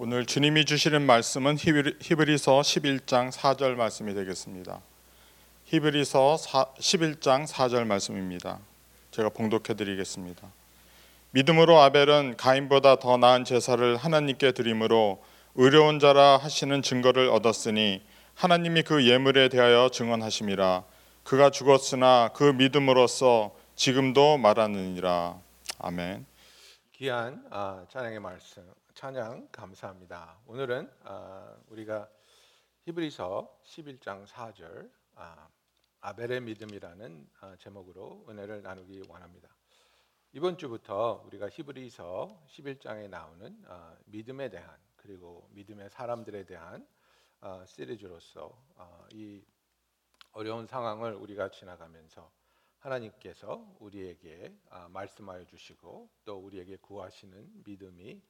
[0.00, 4.80] 오늘 주님이 주시는 말씀은 히브리서 11장 4절 말씀이 되겠습니다.
[5.64, 8.60] 히브리서 11장 4절 말씀입니다.
[9.10, 10.46] 제가 봉독해 드리겠습니다.
[11.32, 15.20] 믿음으로 아벨은 가인보다 더 나은 제사를 하나님께 드림으로
[15.56, 18.00] 의로운 자라 하시는 증거를 얻었으니
[18.36, 20.84] 하나님이 그 예물에 대하여 증언하심이라
[21.24, 25.40] 그가 죽었으나 그 믿음으로써 지금도 말하느니라
[25.80, 26.24] 아멘.
[26.94, 28.62] 귀한 아, 찬양의 말씀.
[28.98, 30.40] 찬양 감사합니다.
[30.44, 32.10] 오늘은 아, 우리가
[32.80, 35.48] 히브리서 11장 4절 아,
[36.00, 39.50] 아벨의 믿음이라는 아, 제목으로 은혜를 나누기 원합니다.
[40.32, 43.62] 이번 주부터 우리가 히브리서 11장에 나오는
[44.06, 46.84] 믿음에 대한 그리고 믿음의 사람들에 대한
[47.68, 48.52] 시리즈로서
[49.12, 49.40] 이
[50.32, 52.32] 어려운 상황을 우리가 지나가면서
[52.80, 54.52] 하나님께서 우리에게
[54.88, 58.20] 말씀하여 주시고 또 우리에게 구하시는 믿음이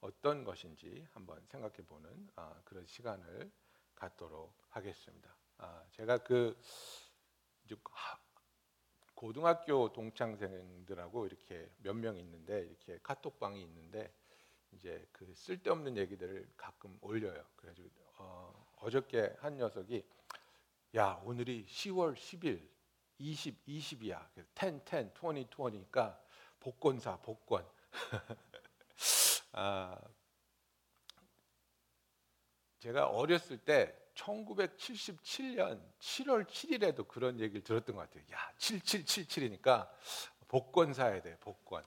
[0.00, 3.50] 어떤 것인지 한번 생각해 보는 아, 그런 시간을
[3.94, 5.34] 갖도록 하겠습니다.
[5.58, 6.56] 아, 제가 그
[9.14, 14.12] 고등학교 동창생들하고 이렇게 몇 명 있는데 이렇게 카톡방이 있는데
[14.72, 17.44] 이제 그 쓸데없는 얘기들을 가끔 올려요.
[17.56, 20.04] 그래가지고 어, 어저께 한 녀석이
[20.94, 22.68] 야 오늘이 10월 10일
[23.18, 24.28] 20 20이야.
[24.54, 25.52] 10 10
[25.90, 26.20] 20니까
[26.60, 27.66] 복권사 복권.
[29.52, 29.96] 아,
[32.80, 38.22] 제가 어렸을 때 1977년 7월 7일에도 그런 얘기를 들었던 것 같아요.
[38.32, 39.88] 야, 7777이니까
[40.48, 41.84] 복권 사야 돼, 복권.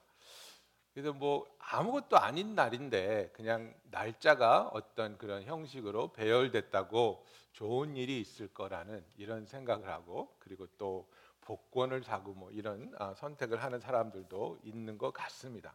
[0.93, 9.05] 그래서 뭐 아무것도 아닌 날인데 그냥 날짜가 어떤 그런 형식으로 배열됐다고 좋은 일이 있을 거라는
[9.15, 11.09] 이런 생각을 하고 그리고 또
[11.41, 15.73] 복권을 사고 뭐 이런 아, 선택을 하는 사람들도 있는 것 같습니다.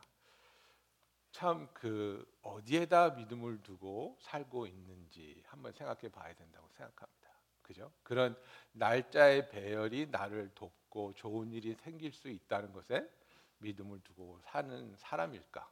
[1.37, 7.28] 참그 어디에다 믿음을 두고 살고 있는지 한번 생각해 봐야 된다고 생각합니다.
[7.61, 7.93] 그죠?
[8.03, 8.38] 그런
[8.72, 13.06] 날짜의 배열이 나를 돕고 좋은 일이 생길 수 있다는 것에
[13.59, 15.71] 믿음을 두고 사는 사람일까?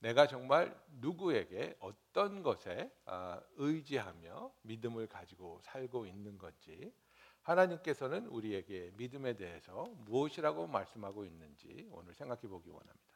[0.00, 6.94] 내가 정말 누구에게 어떤 것에 아, 의지하며 믿음을 가지고 살고 있는 건지
[7.42, 13.09] 하나님께서는 우리에게 믿음에 대해서 무엇이라고 말씀하고 있는지 오늘 생각해 보기 원합니다.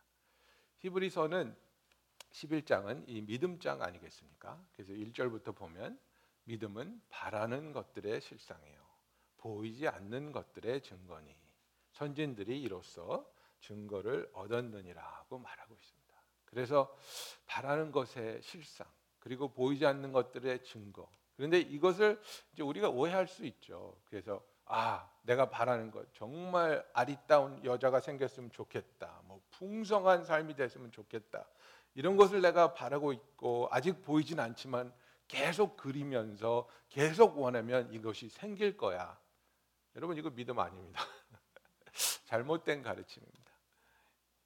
[0.84, 1.56] 히브리서는
[2.30, 4.62] 11장은 이 믿음장 아니겠습니까?
[4.74, 5.98] 그래서 1절부터 보면
[6.44, 8.84] 믿음은 바라는 것들의 실상이요.
[9.38, 11.34] 보이지 않는 것들의 증거니.
[11.92, 13.26] 선진들이 이로써
[13.60, 16.14] 증거를 얻었느니라고 말하고 있습니다.
[16.44, 16.94] 그래서
[17.46, 18.86] 바라는 것의 실상,
[19.20, 21.08] 그리고 보이지 않는 것들의 증거.
[21.36, 22.20] 그런데 이것을
[22.52, 23.96] 이제 우리가 오해할 수 있죠.
[24.06, 29.20] 그래서 아, 내가 바라는 것 정말 아리따운 여자가 생겼으면 좋겠다.
[29.24, 31.46] 뭐 풍성한 삶이 됐으면 좋겠다.
[31.94, 34.92] 이런 것을 내가 바라고 있고 아직 보이진 않지만
[35.26, 39.18] 계속 그리면서 계속 원하면 이것이 생길 거야.
[39.96, 41.02] 여러분 이거 믿음 아닙니다.
[42.26, 43.42] 잘못된 가르침입니다.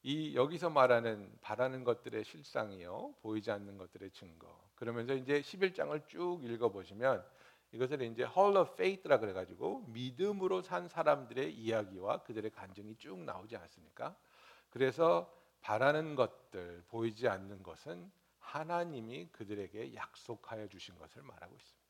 [0.03, 3.17] 이 여기서 말하는 바라는 것들의 실상이요.
[3.23, 4.69] 보이지 않는 것들의 증거.
[4.77, 7.25] 그러면서 이제 11장을 쭉 읽어 보시면
[7.73, 14.17] 이것을 이제 Hall of Faith라 그래가지고 믿음으로 산 사람들의 이야기와 그들의 간증이 쭉 나오지 않습니까?
[14.71, 21.89] 그래서 바라는 것들 보이지 않는 것은 하나님이 그들에게 약속하여 주신 것을 말하고 있습니다.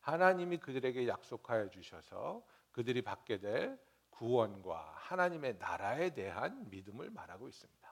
[0.00, 2.42] 하나님이 그들에게 약속하여 주셔서
[2.72, 3.78] 그들이 받게 될
[4.10, 7.83] 구원과 하나님의 나라에 대한 믿음을 말하고 있습니다.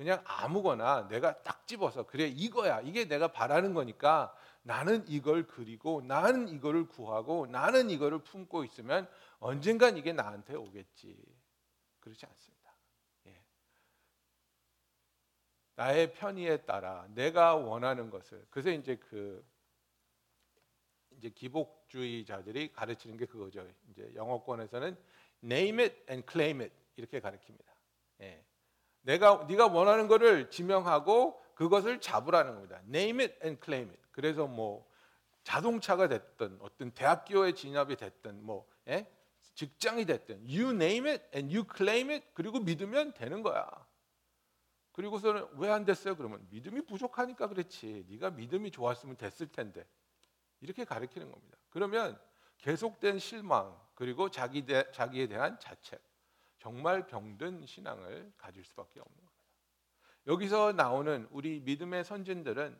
[0.00, 6.48] 그냥 아무거나 내가 딱 집어서 그래 이거야 이게 내가 바라는 거니까 나는 이걸 그리고 나는
[6.48, 9.06] 이거를 구하고 나는 이거를 품고 있으면
[9.40, 11.22] 언젠간 이게 나한테 오겠지
[12.00, 12.72] 그렇지 않습니다.
[13.26, 13.42] 예.
[15.76, 19.46] 나의 편의에 따라 내가 원하는 것을 그래서 이제 그
[21.18, 23.68] 이제 기복주의자들이 가르치는 게 그거죠.
[23.90, 24.96] 이제 영어권에서는
[25.44, 27.70] name it and claim it 이렇게 가르칩니다.
[28.22, 28.46] 예.
[29.02, 32.80] 내가 네가 원하는 거를 지명하고 그것을 잡으라는 겁니다.
[32.88, 34.02] Name it and claim it.
[34.10, 34.88] 그래서 뭐
[35.42, 39.10] 자동차가 됐든 어떤 대학교에 진압이 됐든 뭐 예?
[39.54, 43.68] 직장이 됐든 you name it and you claim it 그리고 믿으면 되는 거야.
[44.92, 46.16] 그리고서는 왜 안 됐어요?
[46.16, 48.04] 그러면 믿음이 부족하니까 그렇지.
[48.10, 49.86] 네가 믿음이 좋았으면 됐을 텐데.
[50.60, 51.56] 이렇게 가르치는 겁니다.
[51.70, 52.20] 그러면
[52.58, 56.02] 계속된 실망 그리고 자기 대, 자기에 대한 자책
[56.60, 59.34] 정말 병든 신앙을 가질 수밖에 없는 겁니다.
[60.26, 62.78] 여기서 나오는 우리 믿음의 선진들은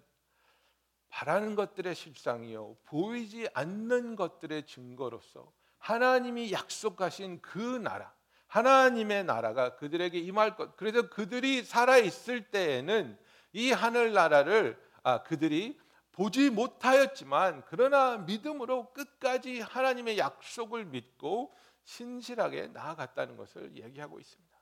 [1.08, 8.14] 바라는 것들의 실상이요 보이지 않는 것들의 증거로서 하나님이 약속하신 그 나라
[8.48, 13.18] 하나님의 나라가 그들에게 임할 것 그래서 그들이 살아 있을 때에는
[13.52, 15.80] 이 하늘 나라를 아, 그들이
[16.12, 21.54] 보지 못하였지만 그러나 믿음으로 끝까지 하나님의 약속을 믿고
[21.90, 24.58] 신실하게 나아갔다는 것을 얘기하고 있습니다.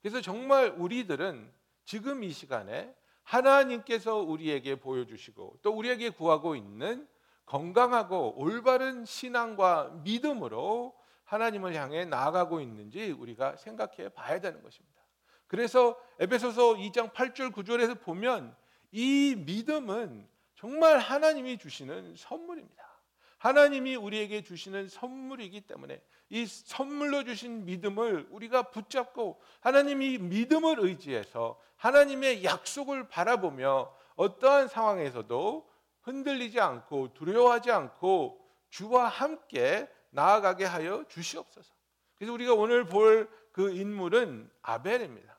[0.00, 1.52] 그래서 정말 우리들은
[1.84, 2.92] 지금 이 시간에
[3.22, 7.06] 하나님께서 우리에게 보여주시고 또 우리에게 구하고 있는
[7.46, 10.94] 건강하고 올바른 신앙과 믿음으로
[11.24, 15.00] 하나님을 향해 나아가고 있는지 우리가 생각해 봐야 되는 것입니다.
[15.46, 18.56] 그래서 에베소서 2장 8절 9절에서 보면
[18.90, 20.26] 이 믿음은
[20.56, 22.81] 정말 하나님이 주시는 선물입니다.
[23.42, 32.44] 하나님이 우리에게 주시는 선물이기 때문에 이 선물로 주신 믿음을 우리가 붙잡고 하나님이 믿음을 의지해서 하나님의
[32.44, 35.68] 약속을 바라보며 어떠한 상황에서도
[36.02, 38.40] 흔들리지 않고 두려워하지 않고
[38.70, 41.74] 주와 함께 나아가게 하여 주시옵소서.
[42.14, 45.38] 그래서 우리가 오늘 볼 그 인물은 아벨입니다.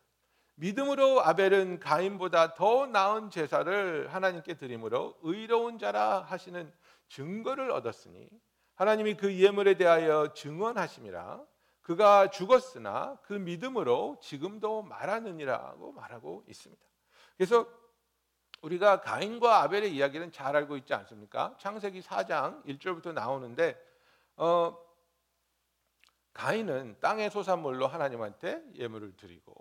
[0.57, 6.71] 믿음으로 아벨은 가인보다 더 나은 제사를 하나님께 드림으로 의로운 자라 하시는
[7.13, 8.27] 증거를 얻었으니
[8.75, 11.45] 하나님이 그 예물에 대하여 증언하심이라
[11.81, 16.81] 그가 죽었으나 그 믿음으로 지금도 말하느니라고 말하고 있습니다.
[17.38, 17.68] 그래서
[18.62, 21.56] 우리가 가인과 아벨의 이야기는 잘 알고 있지 않습니까?
[21.60, 23.80] 창세기 4장 1절부터 나오는데
[24.38, 24.77] 어,
[26.33, 29.54] 가인은 땅의 소산물로 하나님한테 예물을 드리고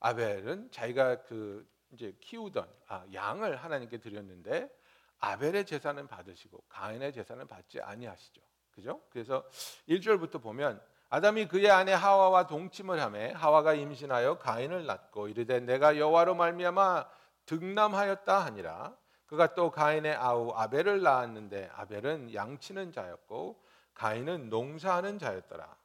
[0.00, 4.70] 아벨은 자기가 그 이제 키우던 아, 양을 하나님께 드렸는데
[5.20, 8.40] 아벨의 제사는 받으시고 가인의 제사는 받지 아니하시죠.
[8.72, 9.00] 그죠?
[9.10, 9.44] 그래서
[9.88, 10.80] 1절부터 보면
[11.10, 17.06] 아담이 그의 아내 하와와 동침을 하매 하와가 임신하여 가인을 낳고 이르되 내가 여호와로 말미암아
[17.46, 18.96] 득남하였다 하니라
[19.26, 23.60] 그가 또 가인의 아우 아벨을 낳았는데 아벨은 양치는 자였고
[23.94, 25.76] 가인은 농사하는 자였더라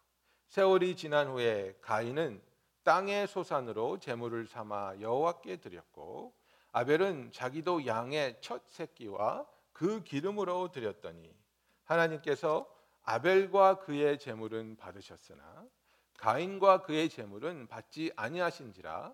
[0.49, 2.39] 세월이 지난 후에 가인은
[2.83, 6.33] 땅의 소산으로 재물을 삼아 여호와께 드렸고
[6.77, 11.33] 아벨은 자기도 양의 첫 새끼와 그 기름으로 드렸더니
[11.85, 12.67] 하나님께서
[13.03, 15.65] 아벨과 그의 제물은 받으셨으나
[16.17, 19.13] 가인과 그의 제물은 받지 아니하신지라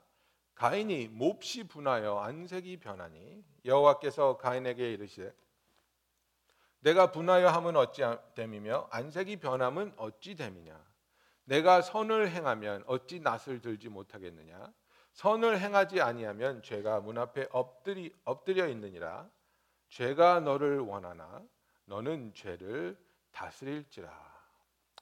[0.56, 5.32] 가인이 몹시 분하여 안색이 변하니 여호와께서 가인에게 이르시되
[6.80, 8.02] 내가 분하여 함은 어찌
[8.34, 10.84] 됨이며 안색이 변함은 어찌 됨이냐
[11.44, 14.74] 내가 선을 행하면 어찌 낯을 들지 못하겠느냐
[15.14, 19.30] 선을 행하지 아니하면 죄가 문 앞에 엎드리, 엎드려 있느니라
[19.90, 21.46] 죄가 너를 원하나
[21.86, 22.98] 너는 죄를
[23.32, 24.10] 다스릴지라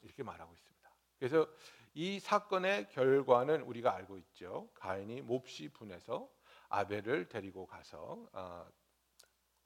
[0.01, 0.89] 이렇게 말하고 있습니다.
[1.19, 1.47] 그래서
[1.93, 4.69] 이 사건의 결과는 우리가 알고 있죠.
[4.75, 6.29] 가인이 몹시 분해서
[6.69, 8.65] 아벨을 데리고 가서 아,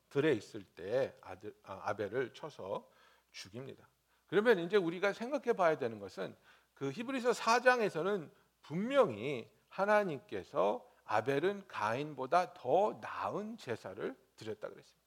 [0.10, 2.90] 들에 있을 때 아들, 아, 벨을 쳐서
[3.32, 3.88] 죽입니다.
[4.28, 6.36] 그러면 이제 우리가 생각해 봐야 되는 것은
[6.74, 8.30] 그 히브리서 4장에서는
[8.62, 13.98] 분명히 하나님께서 아벨은 가인보다 더 나은 제사를
[14.36, 15.04] 드렸다 그랬습니다.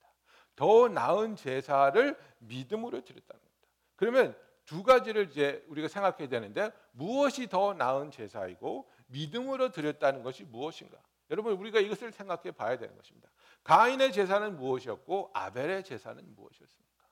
[0.57, 3.69] 더 나은 제사를 믿음으로 드렸다는 겁니다.
[3.97, 10.99] 그러면 두 가지를 이제 우리가 생각해야 되는데 무엇이 더 나은 제사이고 믿음으로 드렸다는 것이 무엇인가?
[11.31, 13.29] 여러분 우리가 이것을 생각해 봐야 되는 것입니다.
[13.65, 17.05] 가인의 제사는 무엇이었고 아벨의 제사는 무엇이었습니까?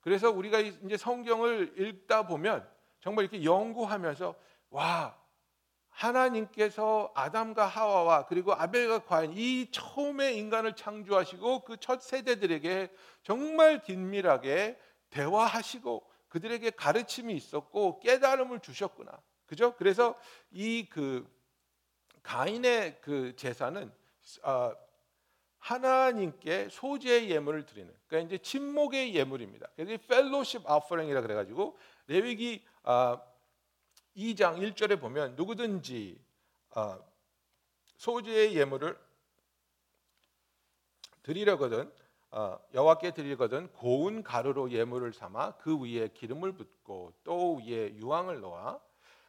[0.00, 2.68] 그래서 우리가 이제 성경을 읽다 보면
[3.00, 4.34] 정말 이렇게 연구하면서
[4.70, 5.18] 와
[5.98, 12.88] 하나님께서 아담과 하와와 그리고 아벨과 과인 이 처음에 인간을 창조하시고 그 첫 세대들에게
[13.22, 14.78] 정말 긴밀하게
[15.10, 19.10] 대화하시고 그들에게 가르침이 있었고 깨달음을 주셨구나.
[19.46, 19.74] 그죠?
[19.76, 20.14] 그래서
[20.50, 21.26] 이 그
[22.22, 23.90] 가인의 그 제사는
[24.44, 24.72] 어,
[25.58, 29.66] 하나님께 소재의 예물을 드리는 그러니까 이제 침묵의 예물입니다.
[29.74, 31.76] 그래서 펠로십 아퍼링이라 그래 가지고
[32.06, 33.18] 레위기 어,
[34.18, 36.20] 2장 1절에 보면 누구든지
[36.76, 36.98] 어,
[37.96, 38.98] 소주의 예물을
[41.22, 41.90] 드리려거든
[42.32, 48.80] 어, 여호와께 드리거든 고운 가루로 예물을 삼아 그 위에 기름을 붓고 또 위에 유황을 놓아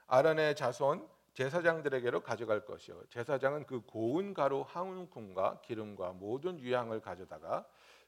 [0.08, 7.65] 아론의 자손 제사장들에게로 가져갈 것이요 제사장은 그 고운 가루 항운품과 기름과 모든 유황을 가져다가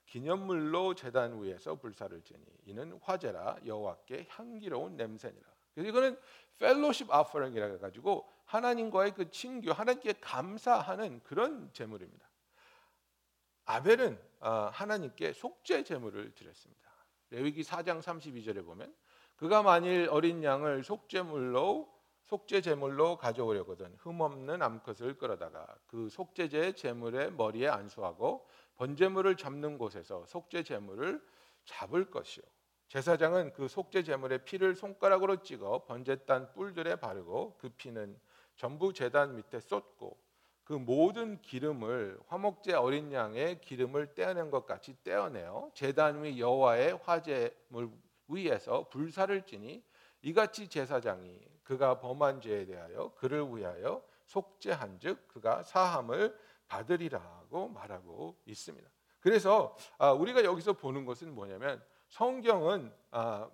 [0.08, 6.20] 기념물로 제단 위에서 불사를 지니 이는 화제라 여호와께 향기로운 냄새니라 그래서 이거는
[6.58, 12.30] 펠로십 아퍼링이라 고해 가지고 하나님과의 그 친교, 하나님께 감사하는 그런 제물입니다.
[13.66, 16.82] 아벨은 어, 하나님께 속죄 제물을 드렸습니다.
[17.30, 18.94] 레위기 4장 32절에 보면
[19.38, 21.90] 그가 만일 어린 양을 속죄물로
[22.26, 30.64] 속죄 제물로 가져오려거든 흠없는 암컷을 끌어다가 그 속죄제 제물의 머리에 안수하고 번제물을 잡는 곳에서 속죄
[30.64, 31.24] 제물을
[31.66, 32.44] 잡을 것이요
[32.92, 38.20] 제사장은 그 속죄 제물의 피를 손가락으로 찍어 번제단 뿔들에 바르고 그 피는
[38.58, 40.18] 전부 제단 밑에 쏟고
[40.66, 47.92] 그 모든 기름을 화목제 어린 양의 기름을 떼어낸 것 같이 떼어내어 제단 위 여호와의 화제물
[48.28, 49.82] 위에서 불사를 지니
[50.22, 58.90] 이같이 제사장이 그가 범한 죄에 대하여 그를 위하여 속죄한즉 그가 사함을 받으리라고 말하고 있습니다.
[59.22, 63.50] 그래서 아, 우리가 여기서 보는 것은 뭐냐면 성경은 아,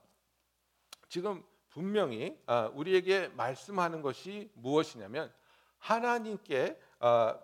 [1.07, 5.31] 지금 분명히 아, 우리에게 말씀하는 것이 무엇이냐면
[5.77, 7.39] 하나님께 아,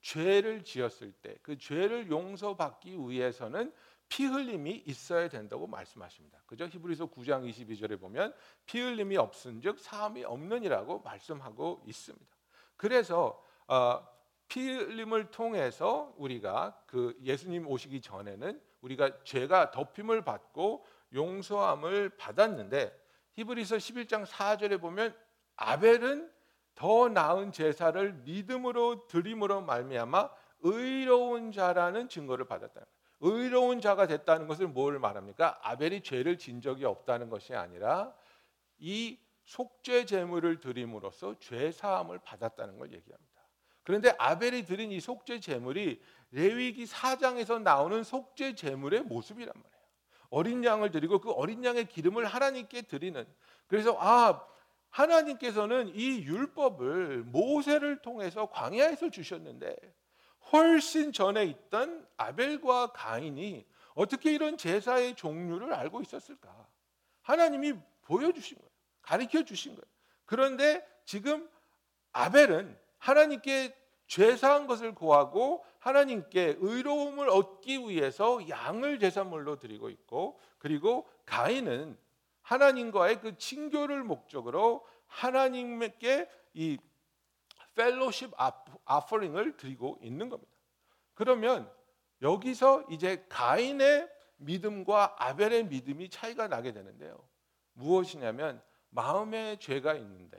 [0.00, 3.72] 죄를 지었을 때 그 죄를 용서받기 위해서는
[4.08, 6.40] 피 흘림이 있어야 된다고 말씀하십니다.
[6.46, 6.66] 그죠?
[6.66, 8.34] 히브리서 9장 22절에 보면
[8.66, 12.26] 피 흘림이 없은즉 사함이 없느니라고 말씀하고 있습니다.
[12.76, 13.42] 그래서
[14.48, 22.94] 피 흘림을 통해서 우리가 그 예수님 오시기 전에는 우리가 죄가 덮임을 받고 용서함을 받았는데
[23.32, 25.14] 히브리서 11장 4절에 보면
[25.56, 26.30] 아벨은
[26.74, 32.96] 더 나은 제사를 믿음으로 드림으로 말미암아 의로운 자라는 증거를 받았다는 거예요.
[33.20, 35.58] 의로운 자가 됐다는 것을 뭘 말합니까?
[35.62, 38.14] 아벨이 죄를 진 적이 없다는 것이 아니라
[38.78, 43.24] 이 속죄 제물을 드림으로써 죄 사함을 받았다는 걸 얘기합니다.
[43.84, 46.00] 그런데 아벨이 드린 이 속죄 제물이
[46.32, 49.76] 레위기 4장에서 나오는 속죄 제물의 모습이란 말이에요.
[50.30, 53.26] 어린 양을 드리고 그 어린 양의 기름을 하나님께 드리는
[53.68, 54.42] 그래서 아
[54.90, 59.74] 하나님께서는 이 율법을 모세를 통해서 광야에서 주셨는데
[60.52, 66.66] 훨씬 전에 있던 아벨과 가인이 어떻게 이런 제사의 종류를 알고 있었을까?
[67.22, 68.70] 하나님이 보여주신 거예요.
[69.02, 69.84] 가르쳐 주신 거예요.
[70.24, 71.48] 그런데 지금
[72.12, 73.74] 아벨은 하나님께
[74.06, 81.98] 죄사한 것을 구하고 하나님께 의로움을 얻기 위해서 양을 제사물로 드리고 있고 그리고 가인은
[82.42, 86.78] 하나님과의 그 친교를 목적으로 하나님께 이
[87.74, 88.30] 펠로십
[88.84, 90.52] 아퍼링을 드리고 있는 겁니다.
[91.14, 91.70] 그러면
[92.22, 94.08] 여기서 이제 가인의
[94.38, 97.18] 믿음과 아벨의 믿음이 차이가 나게 되는데요.
[97.72, 100.38] 무엇이냐면 마음의 죄가 있는데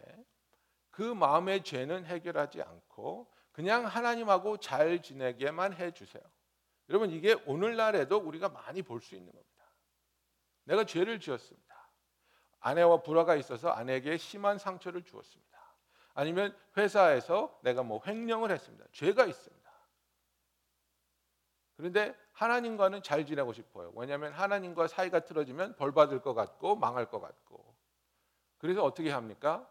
[0.90, 6.22] 그 마음의 죄는 해결하지 않고 그냥 하나님하고 잘 지내게만 해 주세요.
[6.90, 9.64] 여러분 이게 오늘날에도 우리가 많이 볼 수 있는 겁니다.
[10.66, 11.76] 내가 죄를 지었습니다.
[12.60, 15.58] 아내와 불화가 있어서 아내에게 심한 상처를 주었습니다.
[16.14, 18.86] 아니면 회사에서 내가 뭐 횡령을 했습니다.
[18.92, 19.72] 죄가 있습니다.
[21.78, 23.92] 그런데 하나님과는 잘 지내고 싶어요.
[23.96, 27.76] 왜냐하면 하나님과 사이가 틀어지면 벌 받을 것 같고 망할 것 같고.
[28.60, 29.68] 그래서 어떻게 합니까?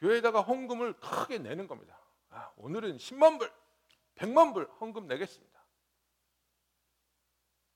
[0.00, 1.97] 교회에다가 헌금을 크게 내는 겁니다.
[2.38, 3.50] 아, 오늘은 10만 불,
[4.14, 5.58] 100만 불 헌금 내겠습니다.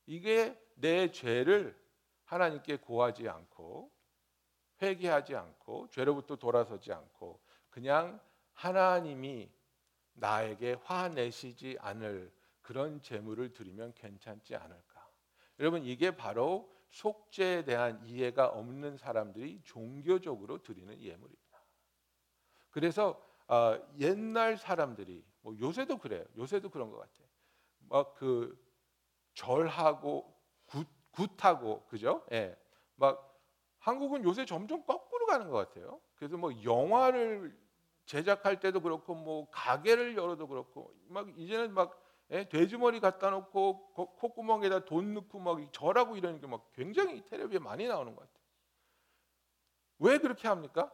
[0.07, 1.77] 이게 내 죄를
[2.25, 3.91] 하나님께 고하지 않고
[4.81, 8.21] 회개하지 않고 죄로부터 돌아서지 않고 그냥
[8.53, 9.51] 하나님이
[10.13, 15.09] 나에게 화내시지 않을 그런 재물을 드리면 괜찮지 않을까?
[15.59, 21.43] 여러분 이게 바로 속죄에 대한 이해가 없는 사람들이 종교적으로 드리는 예물입니다.
[22.71, 23.21] 그래서
[23.55, 26.25] 아, 옛날 사람들이 뭐 요새도 그래요.
[26.39, 27.13] 요새도 그런 것 같아.
[27.81, 28.73] 막그 어,
[29.35, 32.25] 절하고 굿, 굿하고 그죠?
[32.33, 32.57] 예.
[32.95, 33.39] 막
[33.79, 36.01] 한국은 요새 점점 거꾸로 가는 것 같아요.
[36.17, 37.55] 그래서 뭐 영화를
[38.07, 44.87] 제작할 때도 그렇고 뭐 가게를 열어도 그렇고 막 이제는 막 예, 돼지머리 갖다 놓고 콧구멍에다
[44.87, 48.45] 돈 넣고 막 절하고 이러는 게막 굉장히 테레비에 많이 나오는 것 같아요.
[49.99, 50.91] 왜 그렇게 합니까?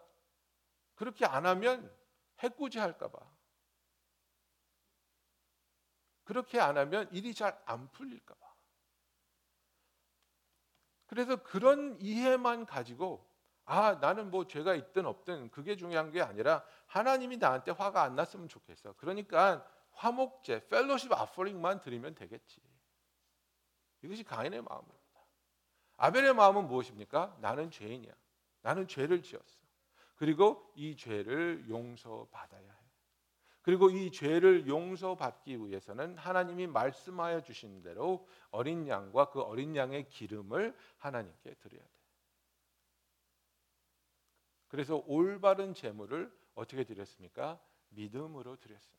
[0.97, 1.97] 그렇게 안 하면
[2.43, 3.19] 해꾸지할까봐.
[6.33, 8.47] 그렇게 안 하면 일이 잘 안 풀릴까봐.
[11.07, 13.27] 그래서 그런 이해만 가지고
[13.65, 18.49] 아 나는 뭐 죄가 있든 없든 그게 중요한 게 아니라 하나님이 나한테 화가 안 났으면
[18.49, 18.93] 좋겠어.
[18.95, 22.61] 그러니까 화목제, 펠로십 아퍼링만 드리면 되겠지.
[24.03, 24.99] 이것이 가인의 마음입니다.
[25.97, 27.39] 아벨의 마음은 무엇입니까?
[27.41, 28.13] 나는 죄인이야.
[28.61, 29.58] 나는 죄를 지었어.
[30.19, 32.79] 그리고 이 죄를 용서받아야 해요.
[33.63, 40.77] 그리고 이 죄를 용서받기 위해서는 하나님이 말씀하여 주신 대로 어린 양과 그 어린 양의 기름을
[40.97, 41.91] 하나님께 드려야 돼.
[44.67, 47.61] 그래서 올바른 제물을 어떻게 드렸습니까?
[47.91, 48.99] 믿음으로 드렸습니다.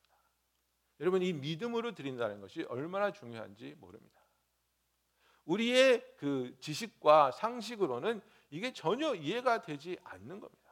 [1.01, 4.21] 여러분 이 믿음으로 드린다는 것이 얼마나 중요한지 모릅니다.
[5.45, 8.21] 우리의 그 지식과 상식으로는
[8.51, 10.68] 이게 전혀 이해가 되지 않는 겁니다.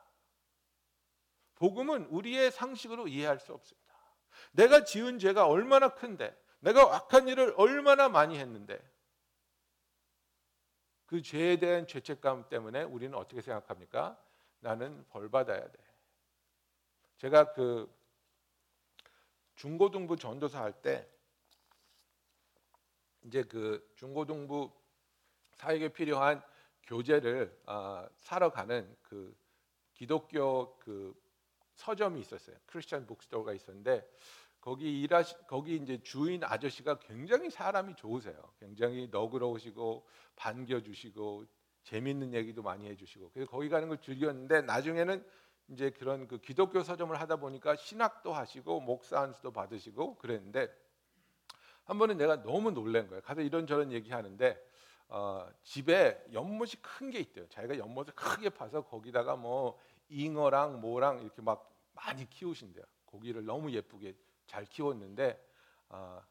[1.57, 3.93] 복음은 우리의 상식으로 이해할 수 없습니다.
[4.51, 8.79] 내가 지은 죄가 얼마나 큰데, 내가 악한 일을 얼마나 많이 했는데,
[11.05, 14.21] 그 죄에 대한 죄책감 때문에 우리는 어떻게 생각합니까?
[14.59, 15.79] 나는 벌 받아야 돼.
[17.17, 17.91] 제가 그
[19.55, 21.09] 중고등부 전도사 할 때
[23.23, 24.71] 이제 그 중고등부
[25.53, 26.43] 사역에 필요한
[26.83, 29.35] 교재를 어, 사러 가는 그
[29.93, 31.15] 기독교 그
[31.77, 32.55] 서점이 있었어요.
[32.65, 34.07] 크리스천 북스토어가 있었는데
[34.59, 38.35] 거기 일하시 거기 이제 주인 아저씨가 굉장히 사람이 좋으세요.
[38.59, 40.05] 굉장히 너그러우시고
[40.35, 41.45] 반겨주시고
[41.83, 45.25] 재밌는 얘기도 많이 해주시고 그래서 거기 가는 걸 즐겼는데 나중에는
[45.69, 50.67] 이제 그런 그 기독교 서점을 하다 보니까 신학도 하시고 목사 안수도 받으시고 그랬는데
[51.85, 53.21] 한 번은 내가 너무 놀란 거예요.
[53.21, 54.61] 가서 이런저런 얘기하는데
[55.09, 57.47] 어, 집에 연못이 큰 게 있대요.
[57.47, 62.83] 자기가 연못을 크게 파서 거기다가 뭐 잉어랑 모랑 이렇게 막 많이 키우신대요.
[63.05, 65.41] 고기를 너무 예쁘게 잘 키웠는데
[65.89, 66.23] 아,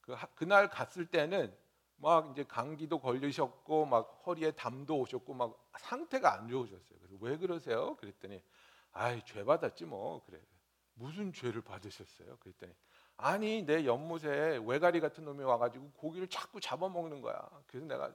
[0.00, 1.54] 그 하, 그날 갔을 때는
[1.96, 6.98] 막 이제 감기도 걸리셨고 막 허리에 담도 오셨고 막 상태가 안 좋으셨어요.
[6.98, 7.96] 그래서 왜 그러세요?
[7.96, 8.42] 그랬더니
[8.92, 10.40] 아이 죄 받았지 뭐 그래
[10.94, 12.36] 무슨 죄를 받으셨어요?
[12.38, 12.72] 그랬더니
[13.16, 17.48] 아니 내 연못에 외가리 같은 놈이 와가지고 고기를 자꾸 잡아먹는 거야.
[17.66, 18.14] 그래서 내가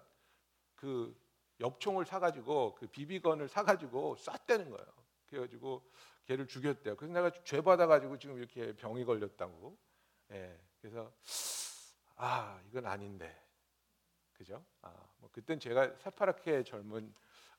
[0.75, 1.15] 그
[1.61, 4.85] 엽총을 사가지고 그 비비건을 사가지고 쐈대는 거예요.
[5.29, 5.87] 그래가지고
[6.25, 6.95] 걔를 죽였대요.
[6.97, 9.77] 그래서 내가 죄 받아가지고 지금 이렇게 병이 걸렸다고.
[10.31, 11.11] 예, 그래서
[12.15, 13.35] 아 이건 아닌데,
[14.33, 14.63] 그죠?
[14.81, 17.13] 아, 뭐 그땐 제가 새파랗게 젊은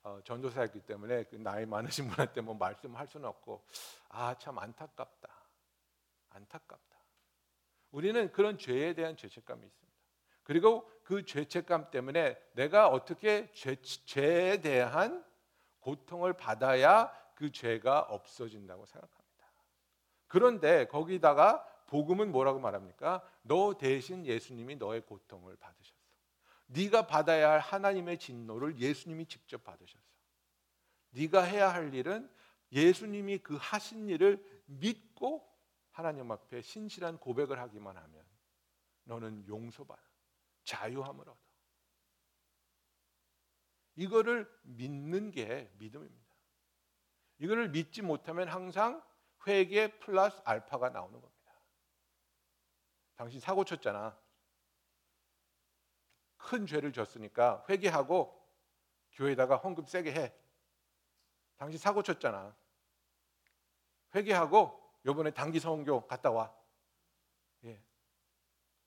[0.05, 3.65] 어, 전도사였기 때문에 그 나이 많으신 분한테 뭐 말씀할 수는 없고
[4.11, 5.29] 아 참 안타깝다,
[6.31, 6.99] 안타깝다.
[7.93, 9.83] 우리는 그런 죄에 대한 죄책감이 있습니다.
[10.45, 15.25] 그리고 그 죄책감 때문에 내가 어떻게 죄, 죄에 대한
[15.81, 19.23] 고통을 받아야 그 죄가 없어진다고 생각합니다.
[20.29, 23.27] 그런데 거기다가 복음은 뭐라고 말합니까?
[23.43, 25.97] 너 대신 예수님이 너의 고통을 받으셨어.
[26.69, 30.01] 네가 받아야 할 하나님의 진노를 예수님이 직접 받으셨어.
[31.11, 32.31] 네가 해야 할 일은
[32.71, 35.47] 예수님이 그 하신 일을 믿고
[35.91, 38.25] 하나님 앞에 신실한 고백을 하기만 하면
[39.05, 40.12] 너는 용서받아.
[40.65, 41.39] 자유함을 얻어.
[43.97, 46.33] 이거를 믿는 게 믿음입니다.
[47.39, 49.05] 이거를 믿지 못하면 항상
[49.47, 51.53] 회계 플러스 알파가 나오는 겁니다.
[53.17, 54.19] 당신 사고 쳤잖아.
[56.39, 58.41] 큰 죄를 졌으니까 회개하고
[59.13, 60.33] 교회에다가 헌금 세게 해.
[61.57, 62.57] 당신 사고 쳤잖아.
[64.15, 66.55] 회개하고 요번에 단기 성교 갔다 와.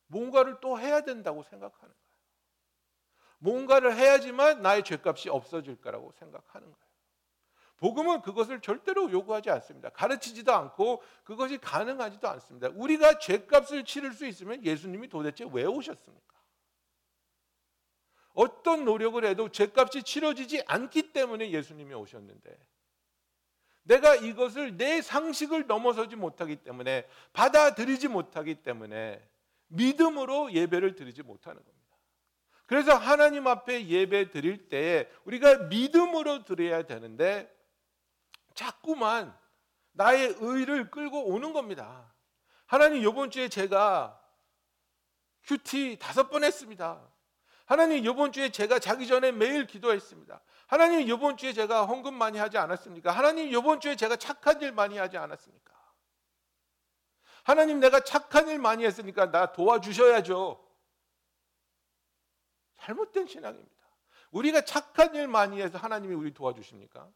[0.07, 1.99] 뭔가를 또 해야 된다고 생각하는 거예요.
[3.39, 6.85] 뭔가를 해야지만 나의 죄값이 없어질 거라고 생각하는 거예요.
[7.77, 9.89] 복음은 그것을 절대로 요구하지 않습니다.
[9.89, 12.69] 가르치지도 않고 그것이 가능하지도 않습니다.
[12.73, 16.25] 우리가 죄값을 치를 수 있으면 예수님이 도대체 왜 오셨습니까?
[18.35, 22.57] 어떤 노력을 해도 죄값이 치러지지 않기 때문에 예수님이 오셨는데
[23.83, 29.21] 내가 이것을 내 상식을 넘어서지 못하기 때문에 받아들이지 못하기 때문에
[29.67, 31.75] 믿음으로 예배를 드리지 못하는 겁니다.
[32.65, 37.51] 그래서 하나님 앞에 예배 드릴 때 우리가 믿음으로 드려야 되는데
[38.53, 39.37] 자꾸만
[39.91, 42.13] 나의 의를 끌고 오는 겁니다.
[42.65, 44.19] 하나님 요번 주에 제가
[45.43, 47.01] 큐티 다섯 번 했습니다.
[47.65, 50.41] 하나님 요번 주에 제가 자기 전에 매일 기도했습니다.
[50.67, 53.11] 하나님 요번 주에 제가 헌금 많이 하지 않았습니까?
[53.11, 55.74] 하나님 요번 주에 제가 착한 일 많이 하지 않았습니까?
[57.45, 60.59] 하나님 내가 착한 일 많이 했으니까 나 도와주셔야죠.
[62.79, 63.71] 잘못된 신앙입니다.
[64.31, 67.07] 우리가 착한 일 많이 해서 하나님이 우리 도와주십니까?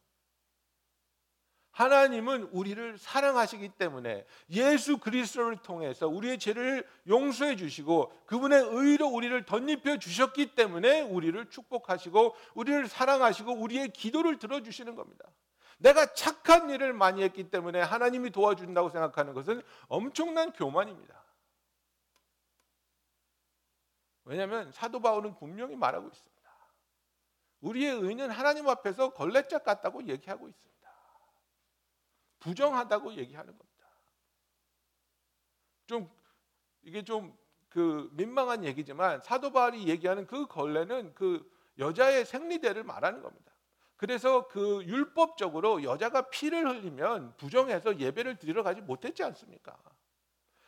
[1.71, 9.97] 하나님은 우리를 사랑하시기 때문에 예수 그리스도를 통해서 우리의 죄를 용서해 주시고 그분의 의로 우리를 덧입혀
[9.97, 15.27] 주셨기 때문에 우리를 축복하시고 우리를 사랑하시고 우리의 기도를 들어 주시는 겁니다.
[15.79, 21.17] 내가 착한 일을 많이 했기 때문에 하나님이 도와준다고 생각하는 것은 엄청난 교만입니다.
[24.25, 26.39] 왜냐하면 사도 바울은 분명히 말하고 있습니다.
[27.61, 30.91] 우리의 의는 하나님 앞에서 걸레짝 같다고 얘기하고 있습니다.
[32.39, 33.85] 부정하다고 얘기하는 겁니다.
[35.87, 36.11] 좀
[36.83, 37.37] 이게 좀
[37.71, 43.53] 그 민망한 얘기지만 사도 바울이 얘기하는 그 걸레는 그 여자의 생리대를 말하는 겁니다.
[43.99, 49.77] 그래서 그 율법적으로 여자가 피를 흘리면 부정해서 예배를 드리러 가지 못했지 않습니까?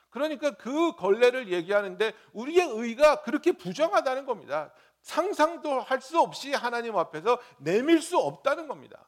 [0.09, 4.73] 그러니까 그 걸레를 얘기하는데 우리의 의가 그렇게 부정하다는 겁니다.
[4.99, 9.05] 상상도 할 수 없이 하나님 앞에서 내밀 수 없다는 겁니다.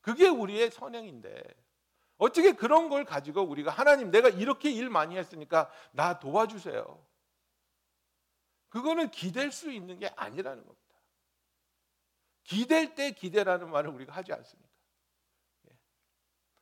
[0.00, 1.42] 그게 우리의 선행인데
[2.16, 6.98] 어떻게 그런 걸 가지고 우리가 하나님 내가 이렇게 일 많이 했으니까 나 도와주세요.
[8.70, 10.85] 그거는 기댈 수 있는 게 아니라는 겁니다.
[12.46, 14.70] 기댈 때 기대라는 말을 우리가 하지 않습니까?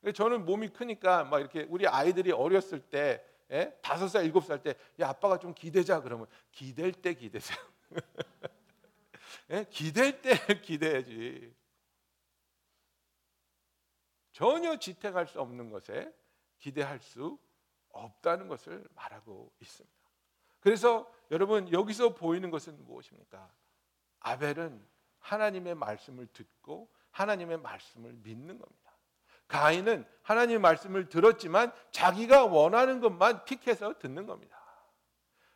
[0.07, 0.13] 예.
[0.13, 3.79] 저는 몸이 크니까 막 이렇게 우리 아이들이 어렸을 때 예?
[3.83, 7.55] 다섯 살 일곱 살때야 아빠가 좀 기대자 그러면 기댈 때기대세
[9.53, 9.67] 예?
[9.71, 10.31] 기댈 때
[10.63, 11.55] 기대야지.
[14.33, 16.13] 전혀 지탱할 수 없는 것에
[16.59, 17.39] 기대할 수
[17.91, 19.95] 없다는 것을 말하고 있습니다.
[20.61, 23.53] 그래서 여러분 여기서 보이는 것은 무엇입니까?
[24.21, 24.94] 아벨은
[25.25, 28.91] 하나님의 말씀을 듣고 하나님의 말씀을 믿는 겁니다.
[29.49, 34.57] 가인은 하나님의 말씀을 들었지만 자기가 원하는 것만 픽해서 듣는 겁니다.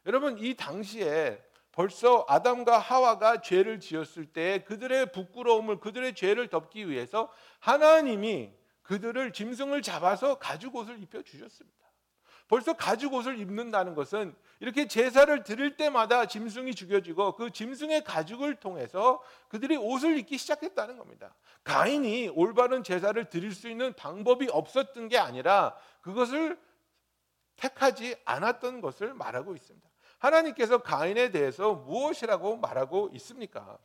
[0.06, 7.30] 여러분 이 당시에 벌써 아담과 하와가 죄를 지었을 때 그들의 부끄러움을 그들의 죄를 덮기 위해서
[7.60, 8.52] 하나님이
[8.82, 11.87] 그들을 짐승을 잡아서 가죽옷을 입혀 주셨습니다.
[12.48, 19.22] 벌써 가죽 옷을 입는다는 것은 이렇게 제사를 드릴 때마다 짐승이 죽여지고 그 짐승의 가죽을 통해서
[19.48, 21.34] 그들이 옷을 입기 시작했다는 겁니다.
[21.62, 26.58] 가인이 올바른 제사를 드릴 수 있는 방법이 없었던 게 아니라 그것을
[27.56, 29.86] 택하지 않았던 것을 말하고 있습니다.
[30.18, 33.78] 하나님께서 가인에 대해서 무엇이라고 말하고 있습니까?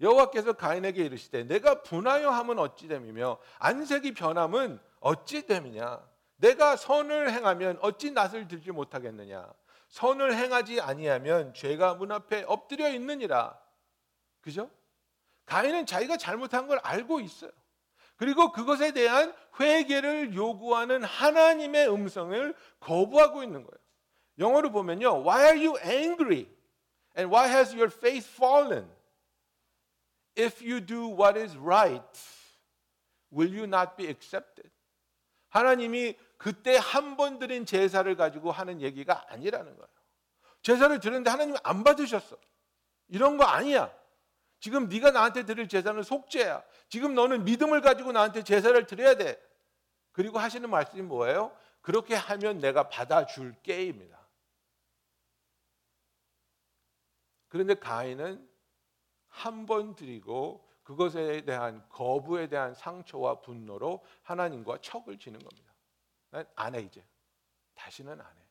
[0.00, 6.13] 여호와께서 가인에게 이르시되 내가 분하여 함은 어찌됨이며 안색이 변함은 어찌됨이냐
[6.44, 9.50] 내가 선을 행하면 어찌 낯을 들지 못하겠느냐?
[9.88, 13.58] 선을 행하지 아니하면 죄가 문 앞에 엎드려 있느니라.
[14.42, 14.70] 그죠?
[15.46, 17.50] 가인은 자기가 잘못한 걸 알고 있어요.
[18.16, 23.78] 그리고 그것에 대한 회개를 요구하는 하나님의 음성을 거부하고 있는 거예요.
[24.38, 25.22] 영어로 보면요.
[25.26, 26.46] Why are you angry?
[27.16, 28.90] And why has your faith fallen?
[30.38, 32.04] If you do what is right,
[33.32, 34.68] will you not be accepted?
[35.48, 39.88] 하나님이 그때 한 번 드린 제사를 가지고 하는 얘기가 아니라는 거예요.
[40.62, 42.36] 제사를 드렸는데 하나님 안 받으셨어.
[43.08, 43.94] 이런 거 아니야.
[44.60, 46.62] 지금 네가 나한테 드릴 제사는 속죄야.
[46.88, 49.38] 지금 너는 믿음을 가지고 나한테 제사를 드려야 돼.
[50.10, 51.54] 그리고 하시는 말씀이 뭐예요?
[51.82, 54.18] 그렇게 하면 내가 받아줄게입니다.
[57.48, 58.48] 그런데 가인은
[59.28, 65.73] 한 번 드리고 그것에 대한 거부에 대한 상처와 분노로 하나님과 척을 지는 겁니다.
[66.34, 67.04] 난안해 이제.
[67.74, 68.42] 다시는 안 해.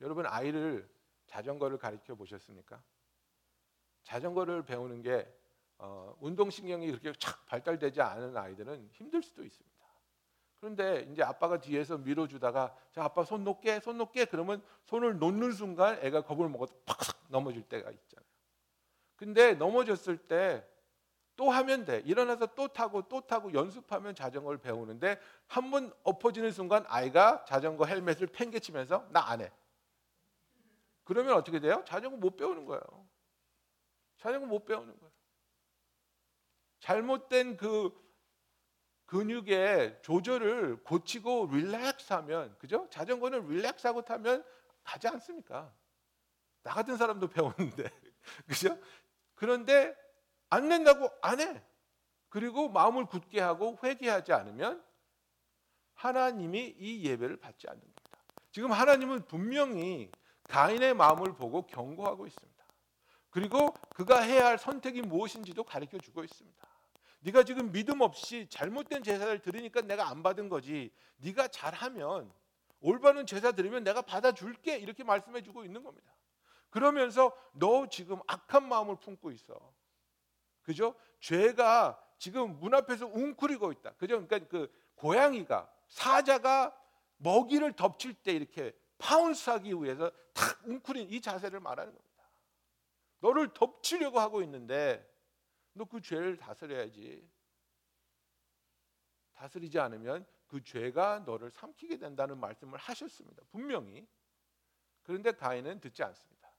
[0.00, 0.88] 여러분 아이를
[1.26, 2.82] 자전거를 가르쳐 보셨습니까?
[4.04, 5.32] 자전거를 배우는 게
[5.78, 9.78] 어, 운동신경이 이렇게 착 발달되지 않은 아이들은 힘들 수도 있습니다.
[10.60, 16.02] 그런데 이제 아빠가 뒤에서 밀어주다가 자 아빠 손 놓게 손 놓게 그러면 손을 놓는 순간
[16.04, 18.28] 애가 겁을 먹어서 팍 넘어질 때가 있잖아요.
[19.16, 20.77] 근데 넘어졌을 때
[21.38, 22.02] 또 하면 돼.
[22.04, 28.26] 일어나서 또 타고 또 타고 연습하면 자전거를 배우는데 한 번 엎어지는 순간 아이가 자전거 헬멧을
[28.26, 29.52] 팽개치면서 나 안 해.
[31.04, 31.84] 그러면 어떻게 돼요?
[31.86, 32.82] 자전거 못 배우는 거예요.
[34.16, 35.12] 자전거 못 배우는 거예요.
[36.80, 37.90] 잘못된 그
[39.06, 42.88] 근육의 조절을 고치고 릴렉스하면 그죠?
[42.90, 44.44] 자전거는 릴렉스하고 타면
[44.82, 45.72] 가지 않습니까?
[46.64, 47.84] 나 같은 사람도 배웠는데
[48.48, 48.76] 그죠?
[49.36, 49.94] 그런데
[50.50, 51.62] 안 낸다고 안 해.
[52.28, 54.84] 그리고 마음을 굳게 하고 회개하지 않으면
[55.94, 58.02] 하나님이 이 예배를 받지 않는 겁니다.
[58.50, 60.10] 지금 하나님은 분명히
[60.44, 62.48] 가인의 마음을 보고 경고하고 있습니다.
[63.30, 66.68] 그리고 그가 해야 할 선택이 무엇인지도 가르쳐 주고 있습니다.
[67.20, 70.90] 네가 지금 믿음 없이 잘못된 제사를 드리니까 내가 안 받은 거지.
[71.18, 72.32] 네가 잘하면
[72.80, 76.12] 올바른 제사 드리면 내가 받아줄게 이렇게 말씀해 주고 있는 겁니다.
[76.70, 79.54] 그러면서 너 지금 악한 마음을 품고 있어.
[80.68, 80.94] 그죠?
[81.20, 83.92] 죄가 지금 문 앞에서 웅크리고 있다.
[83.94, 84.20] 그죠?
[84.26, 86.78] 그러니까 그 고양이가 사자가
[87.16, 92.30] 먹이를 덮칠 때 이렇게 파운스하기 위해서 탁 웅크린 이 자세를 말하는 겁니다.
[93.22, 95.02] 너를 덮치려고 하고 있는데
[95.72, 97.26] 너 그 죄를 다스려야지.
[99.32, 103.42] 다스리지 않으면 그 죄가 너를 삼키게 된다는 말씀을 하셨습니다.
[103.50, 104.06] 분명히.
[105.02, 106.50] 그런데 가인은 듣지 않습니다.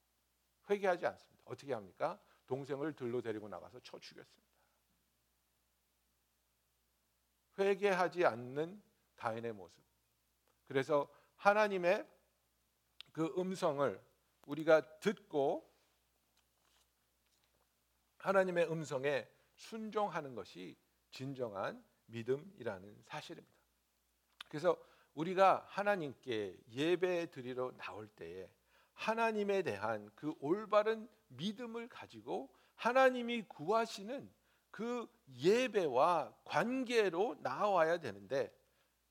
[0.69, 1.41] 회개하지 않습니다.
[1.45, 2.17] 어떻게 합니까?
[2.49, 4.49] 동생을 들로 데리고 나가서 쳐 죽였습니다.
[7.59, 8.81] 회개하지 않는
[9.15, 9.83] 다인의 모습.
[10.65, 12.09] 그래서 하나님의
[13.11, 14.03] 그 음성을
[14.47, 15.69] 우리가 듣고
[18.17, 20.75] 하나님의 음성에 순종하는 것이
[21.11, 23.55] 진정한 믿음이라는 사실입니다.
[24.47, 24.75] 그래서
[25.13, 28.49] 우리가 하나님께 예배 드리러 나올 때에
[28.99, 34.29] 하나님에 대한 그 올바른 믿음을 가지고 하나님이 구하시는
[34.71, 35.07] 그
[35.37, 38.51] 예배와 관계로 나와야 되는데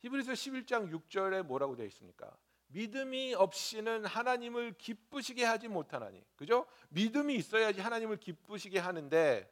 [0.01, 2.31] 히브리서 11장 6절에 뭐라고 되어 있습니까?
[2.67, 6.23] 믿음이 없이는 하나님을 기쁘시게 하지 못하나니.
[6.37, 6.67] 그죠?
[6.91, 9.51] 믿음이 있어야지 하나님을 기쁘시게 하는데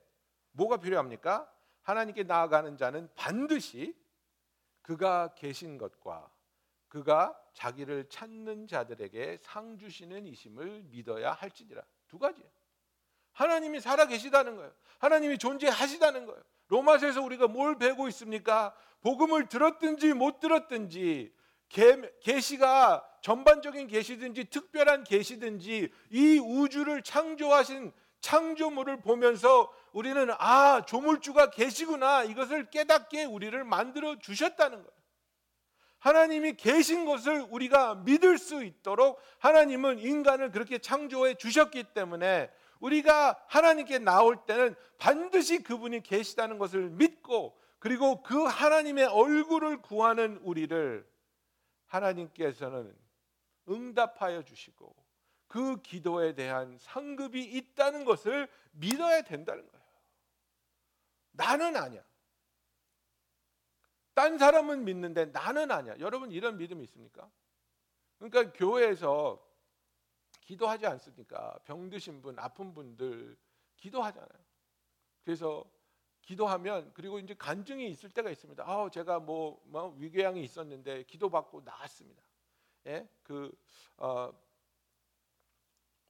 [0.53, 1.51] 뭐가 필요합니까?
[1.83, 3.97] 하나님께 나아가는 자는 반드시
[4.83, 6.31] 그가 계신 것과
[6.89, 11.83] 그가 자기를 찾는 자들에게 상 주시는 이심을 믿어야 할지니라.
[12.07, 12.41] 두가지
[13.33, 14.71] 하나님이 살아 계시다는 거예요.
[14.99, 16.43] 하나님이 존재하시다는 거예요.
[16.69, 18.77] 로마서에서 우리가 뭘 배우고 있습니까?
[19.01, 21.35] 복음을 들었든지 못 들었든지
[22.21, 32.69] 계시가 전반적인 계시든지 특별한 계시든지 이 우주를 창조하신 창조물을 보면서 우리는 아 조물주가 계시구나 이것을
[32.71, 34.96] 깨닫게 우리를 만들어 주셨다는 거예요.
[36.07, 43.99] 하나님이 계신 것을 우리가 믿을 수 있도록 하나님은 인간을 그렇게 창조해 주셨기 때문에 우리가 하나님께
[43.99, 51.05] 나올 때는 반드시 그분이 계시다는 것을 믿고 그리고 그 하나님의 얼굴을 구하는 우리를
[51.87, 52.97] 하나님께서는
[53.69, 54.95] 응답하여 주시고
[55.49, 59.85] 그 기도에 대한 상급이 있다는 것을 믿어야 된다는 거예요.
[61.33, 62.03] 나는 아니야.
[64.17, 65.95] 딴 사람은 믿는데 나는 아니야.
[65.99, 67.31] 여러분 이런 믿음이 있습니까?
[68.19, 69.47] 그러니까 교회에서
[70.41, 71.59] 기도하지 않습니까?
[71.65, 73.37] 병 드신 분, 아픈 분들
[73.77, 74.45] 기도하잖아요.
[75.23, 75.71] 그래서
[76.23, 78.65] 기도하면 그리고 이제 간증이 있을 때가 있습니다.
[78.67, 82.23] 아, 제가 뭐, 뭐 위궤양이 있었는데 기도받고 나았습니다.
[82.87, 83.07] 예?
[83.23, 83.55] 그
[83.99, 84.33] 어,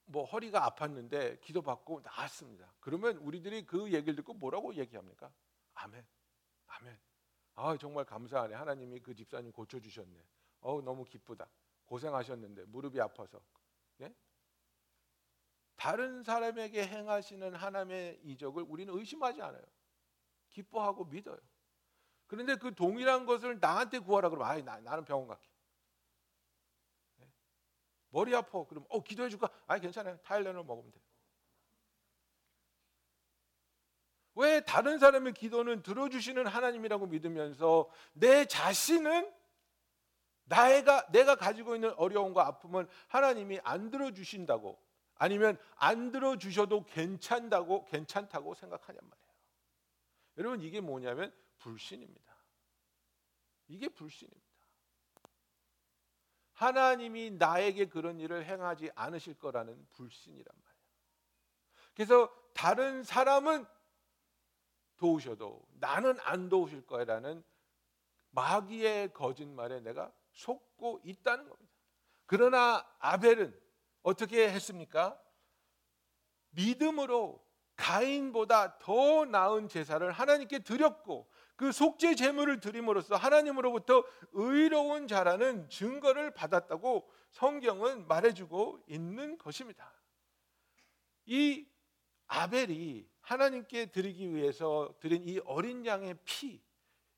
[0.04, 2.72] 뭐 허리가 아팠는데 기도받고 나았습니다.
[2.78, 5.28] 그러면 우리들이 그 얘기를 듣고 뭐라고 얘기합니까?
[5.74, 6.06] 아멘.
[6.68, 6.96] 아멘.
[7.56, 10.22] 아 정말 감사하네 하나님이 그 집사님 고쳐주셨네
[10.60, 11.48] 어우 너무 기쁘다
[11.86, 13.40] 고생하셨는데 무릎이 아파서
[14.02, 14.14] 예?
[15.74, 19.64] 다른 사람에게 행하시는 하나님의 이적을 우리는 의심하지 않아요
[20.50, 21.38] 기뻐하고 믿어요
[22.26, 25.48] 그런데 그 동일한 것을 나한테 구하라 그러면 아이 나, 나는 병원 갈게
[27.20, 27.32] 예?
[28.10, 29.48] 머리 아파 그러면 어 기도해 줄까?
[29.66, 31.05] 아 괜찮아요 타일레놀 먹으면 돼
[34.36, 39.32] 왜 다른 사람의 기도는 들어주시는 하나님이라고 믿으면서 내 자신은
[40.44, 44.78] 나가 내가 가지고 있는 어려움과 아픔은 하나님이 안 들어주신다고
[45.16, 49.26] 아니면 안 들어주셔도 괜찮다고 괜찮다고 생각하냔 말이에요.
[50.36, 52.36] 여러분 이게 뭐냐면 불신입니다.
[53.68, 54.46] 이게 불신입니다.
[56.52, 60.76] 하나님이 나에게 그런 일을 행하지 않으실 거라는 불신이란 말이에요.
[61.94, 63.64] 그래서 다른 사람은
[64.96, 67.42] 도우셔도 나는 안 도우실 거라는
[68.30, 71.72] 마귀의 거짓말에 내가 속고 있다는 겁니다.
[72.26, 73.58] 그러나 아벨은
[74.02, 75.20] 어떻게 했습니까?
[76.50, 77.44] 믿음으로
[77.76, 87.08] 가인보다 더 나은 제사를 하나님께 드렸고 그 속죄 제물을 드림으로써 하나님으로부터 의로운 자라는 증거를 받았다고
[87.30, 89.92] 성경은 말해주고 있는 것입니다.
[91.26, 91.66] 이
[92.26, 96.62] 아벨이 하나님께 드리기 위해서 드린 이 어린 양의 피,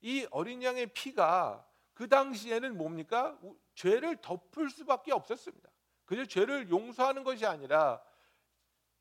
[0.00, 3.38] 이 어린 양의 피가 그 당시에는 뭡니까?
[3.74, 5.68] 죄를 덮을 수밖에 없었습니다.
[6.06, 8.00] 그저 죄를 용서하는 것이 아니라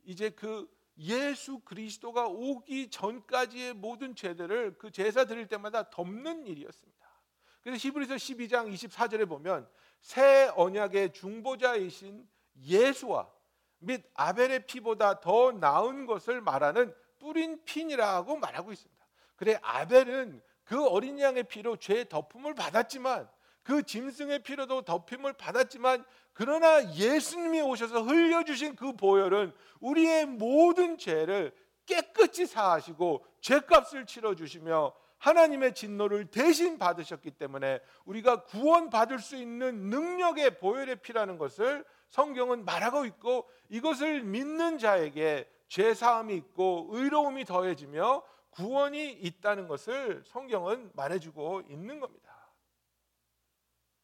[0.03, 7.21] 이제 그 예수 그리스도가 오기 전까지의 모든 죄들을 그 제사 드릴 때마다 덮는 일이었습니다.
[7.61, 9.69] 그래서 히브리서 12장 24절에 보면
[10.01, 12.27] 새 언약의 중보자이신
[12.63, 13.31] 예수와
[13.79, 19.05] 및 아벨의 피보다 더 나은 것을 말하는 뿌린 핀이라고 말하고 있습니다.
[19.35, 23.29] 그래 아벨은 그 어린 양의 피로 죄의 덮음을 받았지만
[23.63, 31.53] 그 짐승의 피로도 덮임을 받았지만 그러나 예수님이 오셔서 흘려주신 그 보혈은 우리의 모든 죄를
[31.85, 40.97] 깨끗이 사하시고 죄값을 치러주시며 하나님의 진노를 대신 받으셨기 때문에 우리가 구원받을 수 있는 능력의 보혈의
[40.97, 49.67] 피라는 것을 성경은 말하고 있고 이것을 믿는 자에게 죄 사함이 있고 의로움이 더해지며 구원이 있다는
[49.67, 52.27] 것을 성경은 말해주고 있는 겁니다.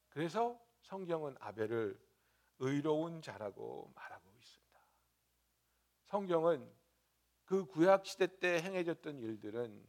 [0.10, 1.98] 그래서 성경은 아벨을
[2.60, 4.80] 의로운 자라고 말하고 있습니다.
[6.06, 6.70] 성경은
[7.46, 9.84] 그 구약 시대 때 행해졌던 일들은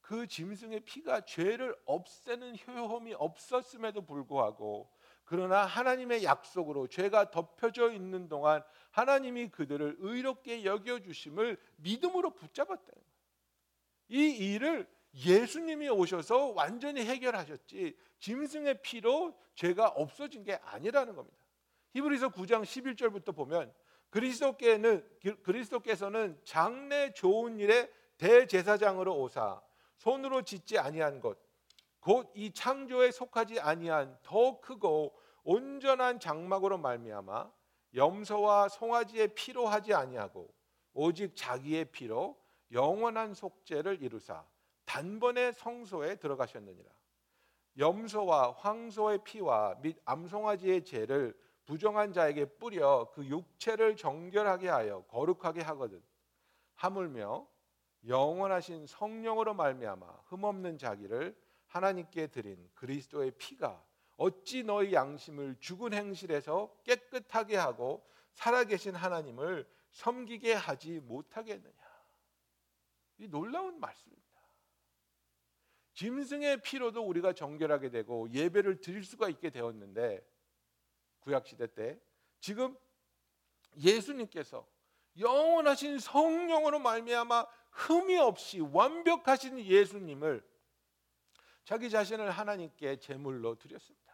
[0.00, 4.90] 그 짐승의 피가 죄를 없애는 효험이 없었음에도 불구하고
[5.28, 8.62] 그러나 하나님의 약속으로 죄가 덮여져 있는 동안
[8.92, 13.04] 하나님이 그들을 의롭게 여겨 주심을 믿음으로 붙잡았다는 거예요.
[14.08, 21.36] 이 일을 예수님이 오셔서 완전히 해결하셨지 짐승의 피로 죄가 없어진 게 아니라는 겁니다.
[21.92, 23.70] 히브리서 9장 11절부터 보면
[24.08, 29.60] 그리스도께는 그, 그리스도께서는 장래 좋은 일에 대제사장으로 오사
[29.98, 31.36] 손으로 짓지 아니한 것
[32.08, 37.52] 곧이 창조에 속하지 아니한 더 크고 온전한 장막으로 말미암아
[37.94, 40.48] 염소와 송아지의 피로 하지 아니하고
[40.94, 42.40] 오직 자기의 피로
[42.72, 44.42] 영원한 속죄를 이루사
[44.86, 46.88] 단번에 성소에 들어가셨느니라.
[47.76, 56.02] 염소와 황소의 피와 및 암송아지의 죄를 부정한 자에게 뿌려 그 육체를 정결하게 하여 거룩하게 하거든.
[56.76, 57.46] 하물며
[58.06, 61.36] 영원하신 성령으로 말미암아 흠없는 자기를
[61.68, 63.82] 하나님께 드린 그리스도의 피가
[64.16, 71.74] 어찌 너희 양심을 죽은 행실에서 깨끗하게 하고 살아계신 하나님을 섬기게 하지 못하겠느냐.
[73.18, 74.26] 이 놀라운 말씀입니다.
[75.94, 80.24] 짐승의 피로도 우리가 정결하게 되고 예배를 드릴 수가 있게 되었는데
[81.20, 81.98] 구약시대 때
[82.40, 82.76] 지금
[83.76, 84.66] 예수님께서
[85.18, 90.47] 영원하신 성령으로 말미암아 흠이 없이 완벽하신 예수님을
[91.68, 94.10] 자기 자신을 하나님께 제물로 드렸습니다.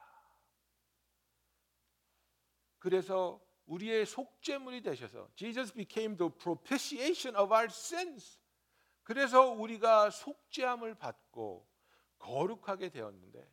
[2.81, 8.41] 그래서 우리의 속죄물이 되셔서 Jesus became the propitiation of our sins.
[9.05, 11.65] 그래서 우리가 속죄함을 받고
[12.19, 13.49] 거룩하게 되었는데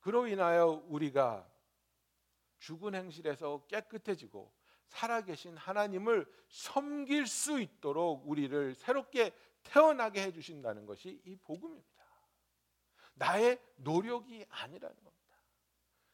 [0.00, 1.48] 그로 인하여 우리가
[2.58, 4.52] 죽은 행실에서 깨끗해지고
[4.88, 11.93] 살아계신 하나님을 섬길 수 있도록 우리를 새롭게 태어나게 해주신다는 것이 이 복음입니다.
[13.14, 15.10] 나의 노력이 아니라는 겁니다.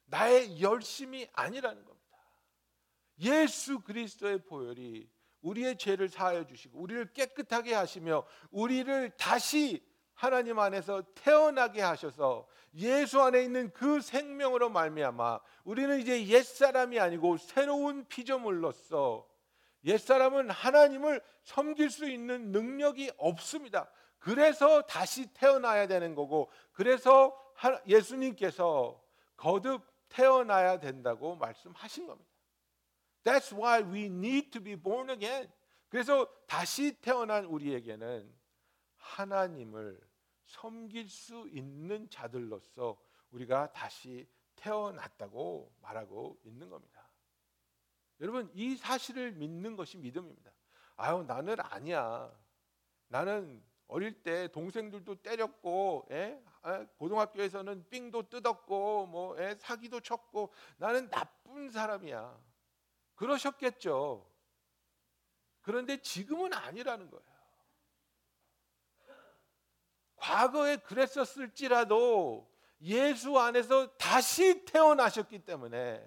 [0.06, 2.00] 나의 열심이 아니라는 겁니다.
[3.20, 5.08] 예수 그리스도의 보혈이
[5.42, 9.82] 우리의 죄를 사하여 주시고 우리를 깨끗하게 하시며 우리를 다시
[10.14, 18.04] 하나님 안에서 태어나게 하셔서 예수 안에 있는 그 생명으로 말미암아 우리는 이제 옛사람이 아니고 새로운
[18.06, 19.26] 피조물로서
[19.84, 23.90] 옛사람은 하나님을 섬길 수 있는 능력이 없습니다.
[24.20, 27.36] 그래서 다시 태어나야 되는 거고 그래서
[27.86, 29.02] 예수님께서
[29.36, 32.30] 거듭 태어나야 된다고 말씀하신 겁니다.
[33.24, 35.50] That's why we need to be born again.
[35.88, 38.32] 그래서 다시 태어난 우리에게는
[38.96, 39.98] 하나님을
[40.46, 42.98] 섬길 수 있는 자들로서
[43.30, 47.08] 우리가 다시 태어났다고 말하고 있는 겁니다.
[48.20, 50.52] 여러분, 이 사실을 믿는 것이 믿음입니다.
[50.96, 52.30] 아유, 나는 아니야.
[53.08, 56.16] 나는 어릴 때 동생들도 때렸고 에?
[56.16, 56.44] 예?
[56.62, 59.50] 아, 고등학교에서는 삥도 뜯었고 뭐 에?
[59.50, 59.54] 예?
[59.58, 62.38] 사기도 쳤고 나는 나쁜 사람이야.
[63.16, 64.26] 그러셨겠죠.
[65.60, 67.24] 그런데 지금은 아니라는 거예요.
[70.16, 72.48] 과거에 그랬었을지라도
[72.82, 76.02] 예수 안에서 다시 태어나셨기 때문에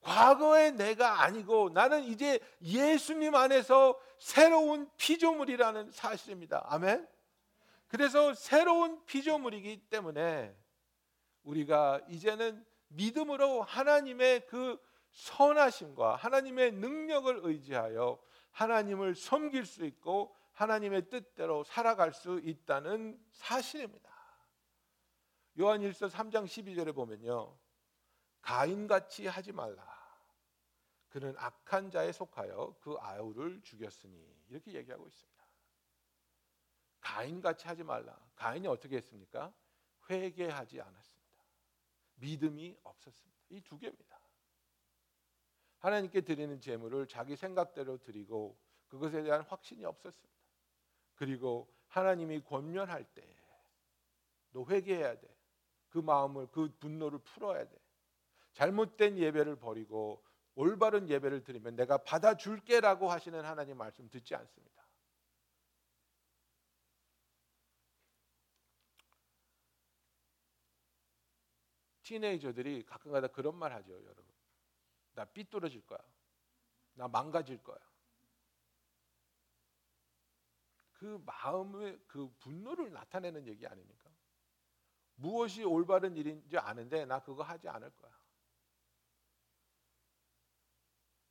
[0.00, 6.62] 과거의 내가 아니고 나는 이제 예수님 안에서 새로운 피조물이라는 사실입니다.
[6.68, 7.08] 아멘.
[7.88, 10.54] 그래서 새로운 피조물이기 때문에
[11.42, 14.78] 우리가 이제는 믿음으로 하나님의 그
[15.12, 18.20] 선하심과 하나님의 능력을 의지하여
[18.52, 24.10] 하나님을 섬길 수 있고 하나님의 뜻대로 살아갈 수 있다는 사실입니다.
[25.58, 27.56] 요한일서 3장 12절에 보면요.
[28.42, 29.99] 가인같이 하지 말라.
[31.10, 35.44] 그는 악한 자에 속하여 그 아우를 죽였으니 이렇게 얘기하고 있습니다.
[37.00, 38.16] 가인같이 하지 말라.
[38.36, 39.52] 가인이 어떻게 했습니까?
[39.60, 41.44] 회개하지 않았습니다.
[42.16, 43.38] 믿음이 없었습니다.
[43.50, 44.20] 이 두 개입니다.
[45.78, 50.34] 하나님께 드리는 제물을 자기 생각대로 드리고 그것에 대한 확신이 없었습니다.
[51.16, 53.36] 그리고 하나님이 권면할 때
[54.52, 55.28] 너 회개해야 돼.
[55.90, 57.78] 그 마음을 그 분노를 풀어야 돼.
[58.54, 64.70] 잘못된 예배를 버리고 올바른 예배를 드리면 내가 받아줄게라고 하시는 하나님 말씀 듣지 않습니다.
[72.02, 74.26] 티네이저들이 가끔가다 그런 말 하죠, 여러분.
[75.14, 76.00] 나 삐뚤어질 거야.
[76.94, 77.78] 나 망가질 거야.
[80.94, 84.10] 그 마음의 그 분노를 나타내는 얘기 아닙니까?
[85.14, 88.19] 무엇이 올바른 일인지 아는데 나 그거 하지 않을 거야.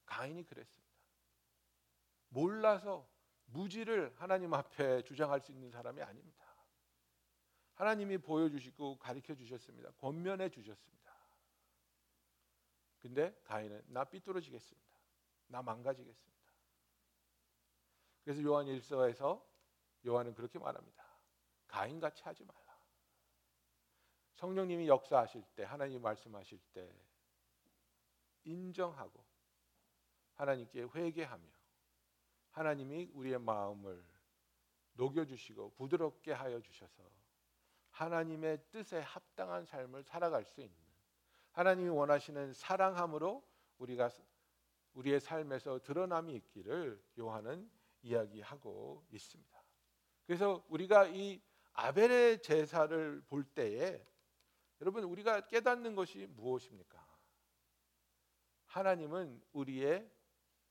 [0.09, 0.89] 가인이 그랬습니다.
[2.29, 3.07] 몰라서
[3.45, 6.45] 무지를 하나님 앞에 주장할 수 있는 사람이 아닙니다.
[7.75, 9.91] 하나님이 보여주시고 가르쳐 주셨습니다.
[9.91, 10.99] 권면해 주셨습니다.
[12.99, 14.99] 근데 가인은 나 삐뚤어지겠습니다.
[15.47, 16.39] 나 망가지겠습니다.
[18.23, 19.41] 그래서 요한 1서에서
[20.05, 21.05] 요한은 그렇게 말합니다.
[21.67, 22.59] 가인같이 하지 말라.
[24.33, 26.93] 성령님이 역사하실 때, 하나님 말씀하실 때
[28.43, 29.23] 인정하고
[30.39, 31.45] 하나님께 회개하며
[32.51, 34.01] 하나님이 우리의 마음을
[34.93, 37.03] 녹여주시고 부드럽게 하여 주셔서
[37.91, 40.75] 하나님의 뜻에 합당한 삶을 살아갈 수 있는
[41.51, 43.45] 하나님이 원하시는 사랑함으로
[43.79, 44.09] 우리가
[44.93, 47.69] 우리의 삶에서 드러남이 있기를 요한은
[48.03, 49.63] 이야기하고 있습니다.
[50.25, 51.41] 그래서 우리가 이
[51.73, 54.05] 아벨의 제사를 볼 때에
[54.79, 56.97] 여러분 우리가 깨닫는 것이 무엇입니까?
[58.67, 60.09] 하나님은 우리의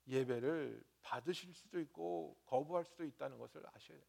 [0.08, 4.06] 예배를 받으실 수도 있고 거부할 수도 있다는 것을 아셔야 됩니다.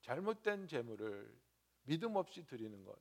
[0.00, 1.38] 잘못된 재물을
[1.82, 2.96] 믿음 없이 드리는 것,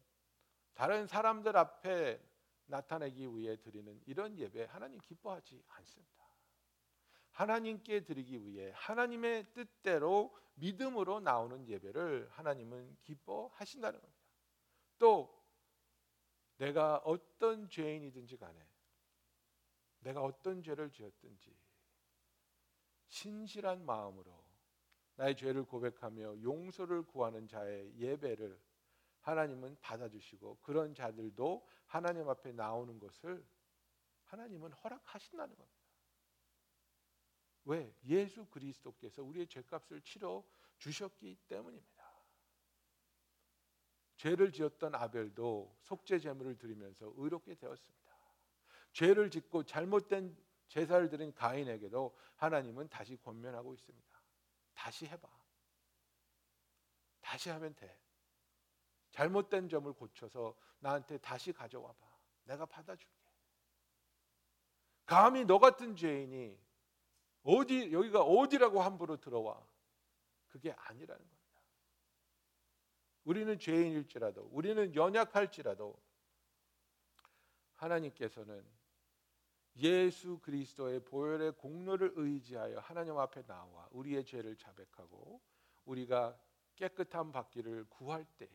[0.74, 2.20] 다른 사람들 앞에
[2.66, 6.28] 나타내기 위해 드리는 이런 예배 하나님 기뻐하지 않습니다.
[7.32, 14.24] 하나님께 드리기 위해 하나님의 뜻대로 믿음으로 나오는 예배를 하나님은 기뻐하신다는 겁니다.
[14.98, 15.38] 또
[16.58, 18.60] 내가 어떤 죄인이든지 간에
[20.02, 21.56] 내가 어떤 죄를 지었든지
[23.08, 24.46] 신실한 마음으로
[25.16, 28.60] 나의 죄를 고백하며 용서를 구하는 자의 예배를
[29.22, 33.46] 하나님은 받아주시고 그런 자들도 하나님 앞에 나오는 것을
[34.26, 35.80] 하나님은 허락하신다는 겁니다.
[37.66, 37.94] 왜?
[38.06, 40.44] 예수 그리스도께서 우리의 죄값을 치러
[40.78, 41.98] 주셨기 때문입니다.
[44.16, 48.07] 죄를 지었던 아벨도 속죄 제물을 드리면서 의롭게 되었습니다.
[48.98, 50.36] 죄를 짓고 잘못된
[50.70, 54.22] 제사를 드린 가인에게도 하나님은 다시 권면하고 있습니다.
[54.74, 55.30] 다시 해봐.
[57.22, 57.96] 다시 하면 돼.
[59.12, 62.08] 잘못된 점을 고쳐서 나한테 다시 가져와 봐.
[62.46, 63.14] 내가 받아줄게.
[65.06, 66.60] 감히 너 같은 죄인이
[67.44, 69.64] 어디 여기가 어디라고 함부로 들어와.
[70.48, 71.64] 그게 아니라는 겁니다.
[73.26, 76.02] 우리는 죄인일지라도 우리는 연약할지라도
[77.76, 78.77] 하나님께서는
[79.80, 85.40] 예수 그리스도의 보혈의 공로를 의지하여 하나님 앞에 나와 우리의 죄를 자백하고
[85.86, 86.38] 우리가
[86.76, 88.50] 깨끗함 받기를 구할 때에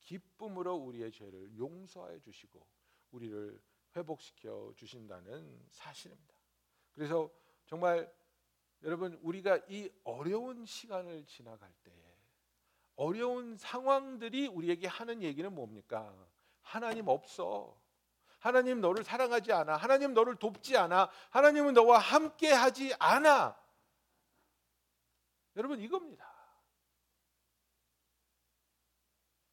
[0.00, 2.66] 기쁨으로 우리의 죄를 용서해 주시고
[3.10, 3.60] 우리를
[3.94, 6.34] 회복시켜 주신다는 사실입니다.
[6.92, 7.30] 그래서
[7.66, 8.10] 정말
[8.82, 12.16] 여러분 우리가 이 어려운 시간을 지나갈 때에
[12.96, 16.16] 어려운 상황들이 우리에게 하는 얘기는 뭡니까?
[16.62, 17.76] 하나님 없어.
[18.46, 19.74] 하나님 너를 사랑하지 않아.
[19.76, 21.10] 하나님 너를 돕지 않아.
[21.30, 23.56] 하나님은 너와 함께 하지 않아.
[25.56, 26.24] 여러분 이겁니다.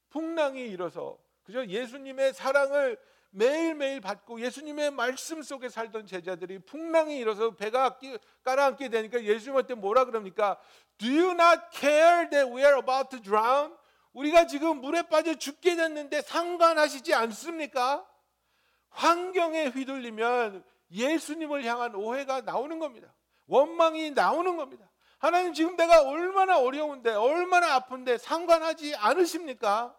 [0.10, 3.00] 풍랑이 일어서 그저 예수님의 사랑을
[3.32, 7.98] 매일매일 받고 예수님의 말씀 속에 살던 제자들이 풍랑이 일어서 배가
[8.44, 10.60] 깔아앉게 되니까 예수님한테 뭐라 그럽니까?
[11.00, 13.76] Do you not care that we are about to drown?
[14.12, 18.06] 우리가 지금 물에 빠져 죽게 됐는데 상관하시지 않습니까?
[18.94, 23.14] 환경에 휘둘리면 예수님을 향한 오해가 나오는 겁니다.
[23.48, 24.90] 원망이 나오는 겁니다.
[25.18, 29.98] 하나님 지금 내가 얼마나 어려운데 얼마나 아픈데 상관하지 않으십니까?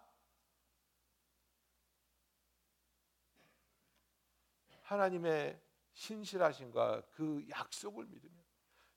[4.82, 5.59] 하나님의
[5.95, 8.32] 신실하신가 그 약속을 믿으며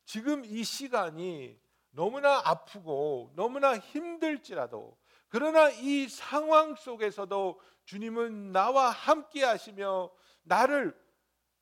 [0.05, 1.59] 지금 이 시간이
[1.91, 4.97] 너무나 아프고 너무나 힘들지라도
[5.29, 10.09] 그러나 이 상황 속에서도 주님은 나와 함께 하시며
[10.43, 10.95] 나를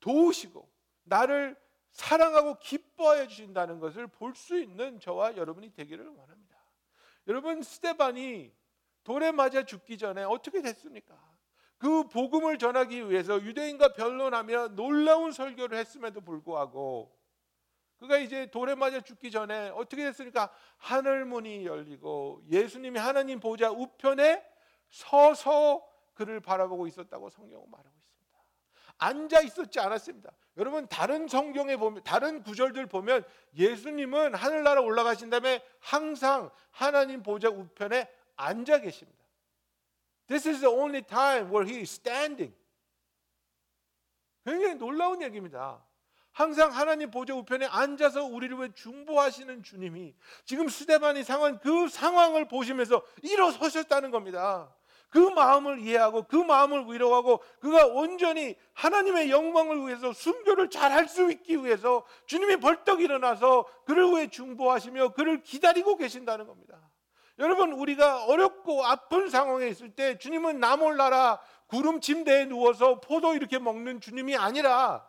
[0.00, 0.68] 도우시고
[1.04, 1.56] 나를
[2.36, 6.56] 사랑하고 기뻐해 주신다는 것을 볼 수 있는 저와 여러분이 되기를 원합니다.
[7.26, 8.52] 여러분 스테반이
[9.02, 11.16] 돌에 맞아 죽기 전에 어떻게 됐습니까?
[11.78, 17.15] 그 복음을 전하기 위해서 유대인과 변론하며 놀라운 설교를 했음에도 불구하고
[17.98, 20.52] 그가 이제 돌에 맞아 죽기 전에 어떻게 됐습니까?
[20.76, 24.44] 하늘 문이 열리고 예수님이 하나님 보좌 우편에
[24.90, 28.44] 서서 그를 바라보고 있었다고 성경은 말하고 있습니다.
[28.98, 30.30] 앉아 있었지 않았습니다.
[30.58, 33.24] 여러분 다른 성경에 보면 다른 구절들 보면
[33.56, 39.24] 예수님은 하늘나라 올라가신 다음에 항상 하나님 보좌 우편에 앉아 계십니다.
[40.26, 42.54] This is the only time where he is standing.
[44.44, 45.85] 굉장히 놀라운 얘기입니다.
[46.36, 50.14] 항상 하나님 보좌 우편에 앉아서 우리를 위해 중보하시는 주님이
[50.44, 54.70] 지금 스데반이 상한 그 상황을 보시면서 일어서셨다는 겁니다.
[55.08, 61.64] 그 마음을 이해하고 그 마음을 위로하고 그가 온전히 하나님의 영광을 위해서 순교를 잘할 수 있기
[61.64, 66.90] 위해서 주님이 벌떡 일어나서 그를 위해 중보하시며 그를 기다리고 계신다는 겁니다.
[67.38, 73.58] 여러분 우리가 어렵고 아픈 상황에 있을 때 주님은 나 몰라라 구름 침대에 누워서 포도 이렇게
[73.58, 75.06] 먹는 주님이 아니라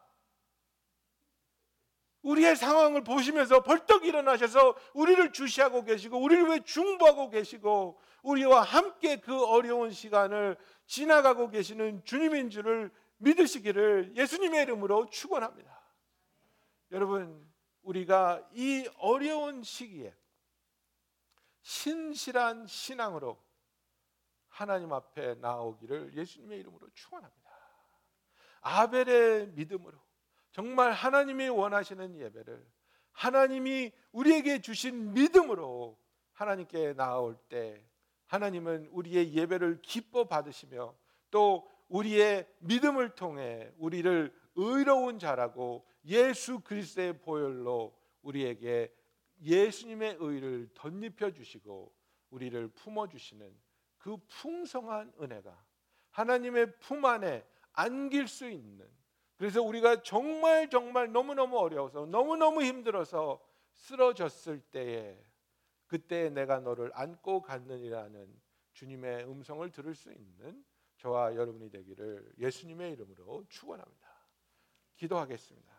[2.28, 9.46] 우리의 상황을 보시면서 벌떡 일어나셔서 우리를 주시하고 계시고 우리를 왜 중보하고 계시고 우리와 함께 그
[9.46, 10.58] 어려운 시간을
[10.88, 15.74] 지나가고 계시는 주님인 줄을 믿으시기를 예수님의 이름으로 축원합니다.
[16.92, 17.50] 여러분,
[17.84, 20.14] 우리가 이 어려운 시기에
[21.62, 23.42] 신실한 신앙으로
[24.50, 27.48] 하나님 앞에 나오기를 예수님의 이름으로 축원합니다.
[28.60, 29.98] 아벨의 믿음으로
[30.58, 32.66] 정말 하나님이 원하시는 예배를
[33.12, 35.96] 하나님이 우리에게 주신 믿음으로
[36.34, 37.86] 하나님께 나아올 때
[38.26, 40.96] 하나님은 우리의 예배를 기뻐 받으시며
[41.30, 48.92] 또 우리의 믿음을 통해 우리를 의로운 자라고 예수 그리스도의 보혈로 우리에게
[49.44, 51.94] 예수님의 의를 덧입혀 주시고
[52.32, 53.56] 우리를 품어 주시는
[54.00, 55.64] 그 풍성한 은혜가
[56.10, 58.90] 하나님의 품 안에 안길 수 있는
[59.38, 63.40] 그래서 우리가 정말 정말 너무너무 어려워서 너무너무 힘들어서
[63.72, 65.24] 쓰러졌을 때에
[65.86, 68.42] 그때 내가 너를 안고 갔느니라는
[68.74, 70.66] 주님의 음성을 들을 수 있는
[70.98, 74.08] 저와 여러분이 되기를 예수님의 이름으로 축원합니다.
[74.96, 75.78] 기도하겠습니다.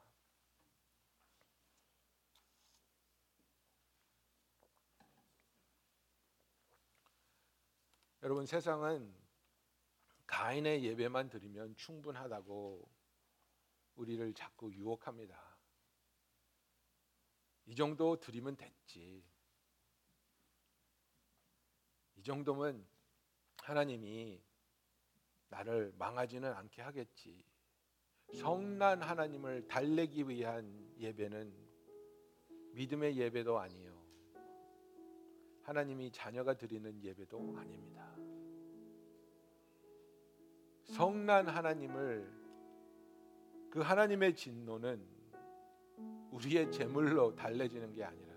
[8.23, 9.13] 여러분 세상은
[10.27, 12.98] 가인의 예배만 드리면 충분하다고
[13.99, 15.37] 우리를 자꾸 유혹합니다.
[17.67, 19.25] 이 정도 드리면 됐지.
[22.15, 22.87] 이 정도면
[23.63, 24.41] 하나님이
[25.49, 27.45] 나를 망하지는 않게 하겠지.
[28.37, 31.53] 성난 하나님을 달래기 위한 예배는
[32.75, 33.99] 믿음의 예배도 아니요.
[35.65, 38.17] 하나님이 자녀가 드리는 예배도 아닙니다.
[40.85, 42.38] 성난 하나님을
[43.71, 45.01] 그 하나님의 진노는
[46.33, 48.33] 우리의 제물로 달래지는 게 아니라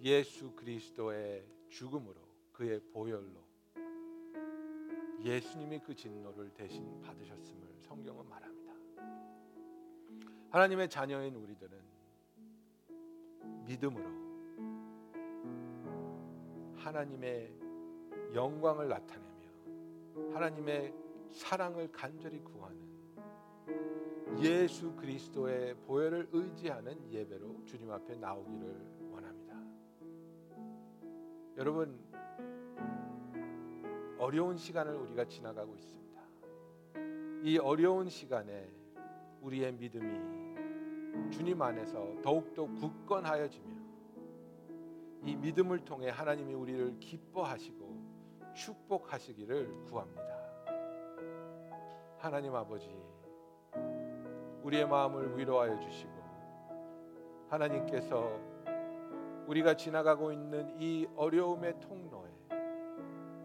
[0.00, 2.16] 예수 그리스도의 죽음으로
[2.52, 3.42] 그의 보혈로
[5.22, 8.72] 예수님이 그 진노를 대신 받으셨음을 성경은 말합니다.
[10.50, 11.78] 하나님의 자녀인 우리들은
[13.66, 14.04] 믿음으로
[16.76, 17.54] 하나님의
[18.34, 19.32] 영광을 나타내며
[20.34, 20.92] 하나님의
[21.30, 22.91] 사랑을 간절히 구하는
[24.40, 29.62] 예수 그리스도의 보혈을 의지하는 예배로 주님 앞에 나오기를 원합니다.
[31.56, 31.98] 여러분
[34.18, 36.22] 어려운 시간을 우리가 지나가고 있습니다.
[37.44, 38.68] 이 어려운 시간에
[39.42, 43.82] 우리의 믿음이 주님 안에서 더욱더 굳건하여지며
[45.24, 50.32] 이 믿음을 통해 하나님이 우리를 기뻐하시고 축복하시기를 구합니다.
[52.18, 52.88] 하나님 아버지
[54.64, 56.12] 우리의 마음을 위로하여 주시고
[57.48, 58.32] 하나님께서
[59.46, 62.28] 우리가 지나가고 있는 이 어려움의 통로에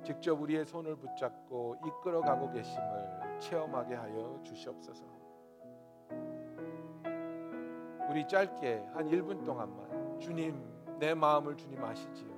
[0.05, 5.03] 직접 우리의 손을 붙잡고 이끌어 가고 계심을 체험하게 하여 주시옵소서.
[8.11, 10.63] 우리 짧게 한 1분 동안만 주님
[10.99, 12.30] 내 마음을 주님 아시지요.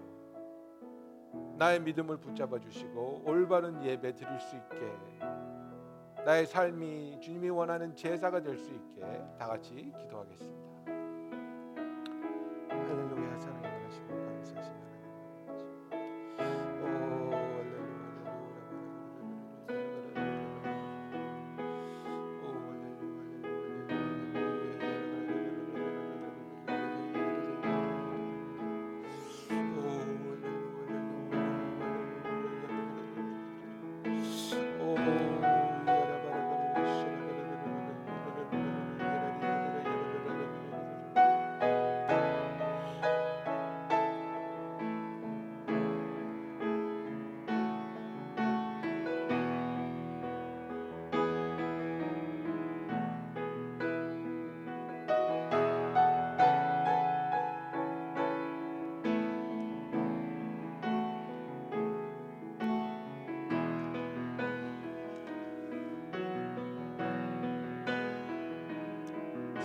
[1.57, 4.79] 나의 믿음을 붙잡아 주시고 올바른 예배 드릴 수 있게
[6.29, 9.01] 나의 삶이 주님이 원하는 제사가 될 수 있게
[9.39, 10.68] 다 같이 기도하겠습니다.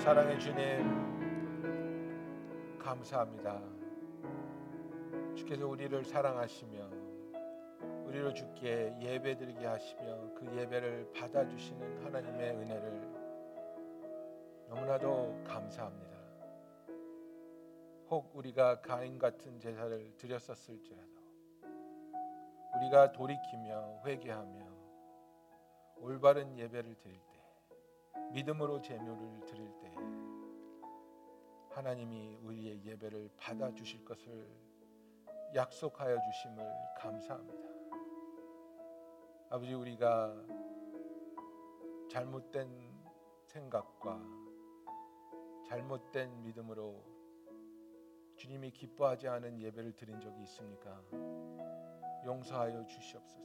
[0.05, 0.85] 사랑해 주님
[2.79, 3.59] 감사합니다.
[5.35, 6.91] 주께서 우리를 사랑하시며
[8.05, 13.01] 우리로 주께 예배드리게 하시며 그 예배를 받아주시는 하나님의 은혜를
[14.69, 16.17] 너무나도 감사합니다.
[18.11, 21.15] 혹 우리가 가인 같은 제사를 드렸었을지라도
[22.77, 24.67] 우리가 돌이키며 회개하며
[25.97, 27.34] 올바른 예배를 드릴 때
[28.33, 29.93] 믿음으로 제물을 드릴 때
[31.71, 34.49] 하나님이 우리의 예배를 받아 주실 것을
[35.55, 36.65] 약속하여 주심을
[36.99, 37.65] 감사합니다.
[39.51, 40.37] 아버지 우리가
[42.11, 42.69] 잘못된
[43.47, 44.21] 생각과
[45.69, 47.03] 잘못된 믿음으로
[48.37, 51.03] 주님이 기뻐하지 않은 예배를 드린 적이 있습니까?
[52.25, 53.43] 용서하여 주시옵소서.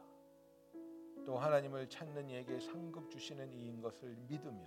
[1.25, 4.59] 또 하나님을 찾는 이에게 상급 주시는 이인 것을 믿으며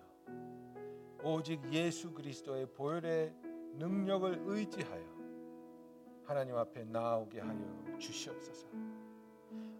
[1.23, 3.35] 오직 예수 그리스도의 보혈의
[3.75, 5.05] 능력을 의지하여
[6.25, 8.69] 하나님 앞에 나오게 하여 주시옵소서.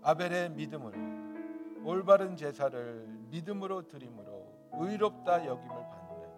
[0.03, 6.29] 아벨의 믿음을 올바른 제사를 믿음으로 드림으로 의롭다 여김을 받는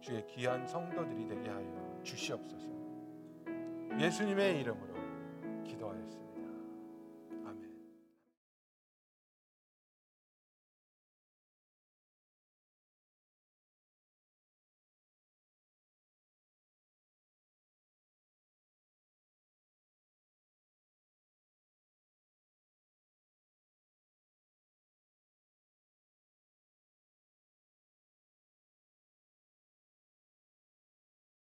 [0.00, 2.66] 주의 귀한 성도들이 되게 하여 주시옵소서.
[4.00, 4.87] 예수님의 이름으로
[5.88, 6.27] choices.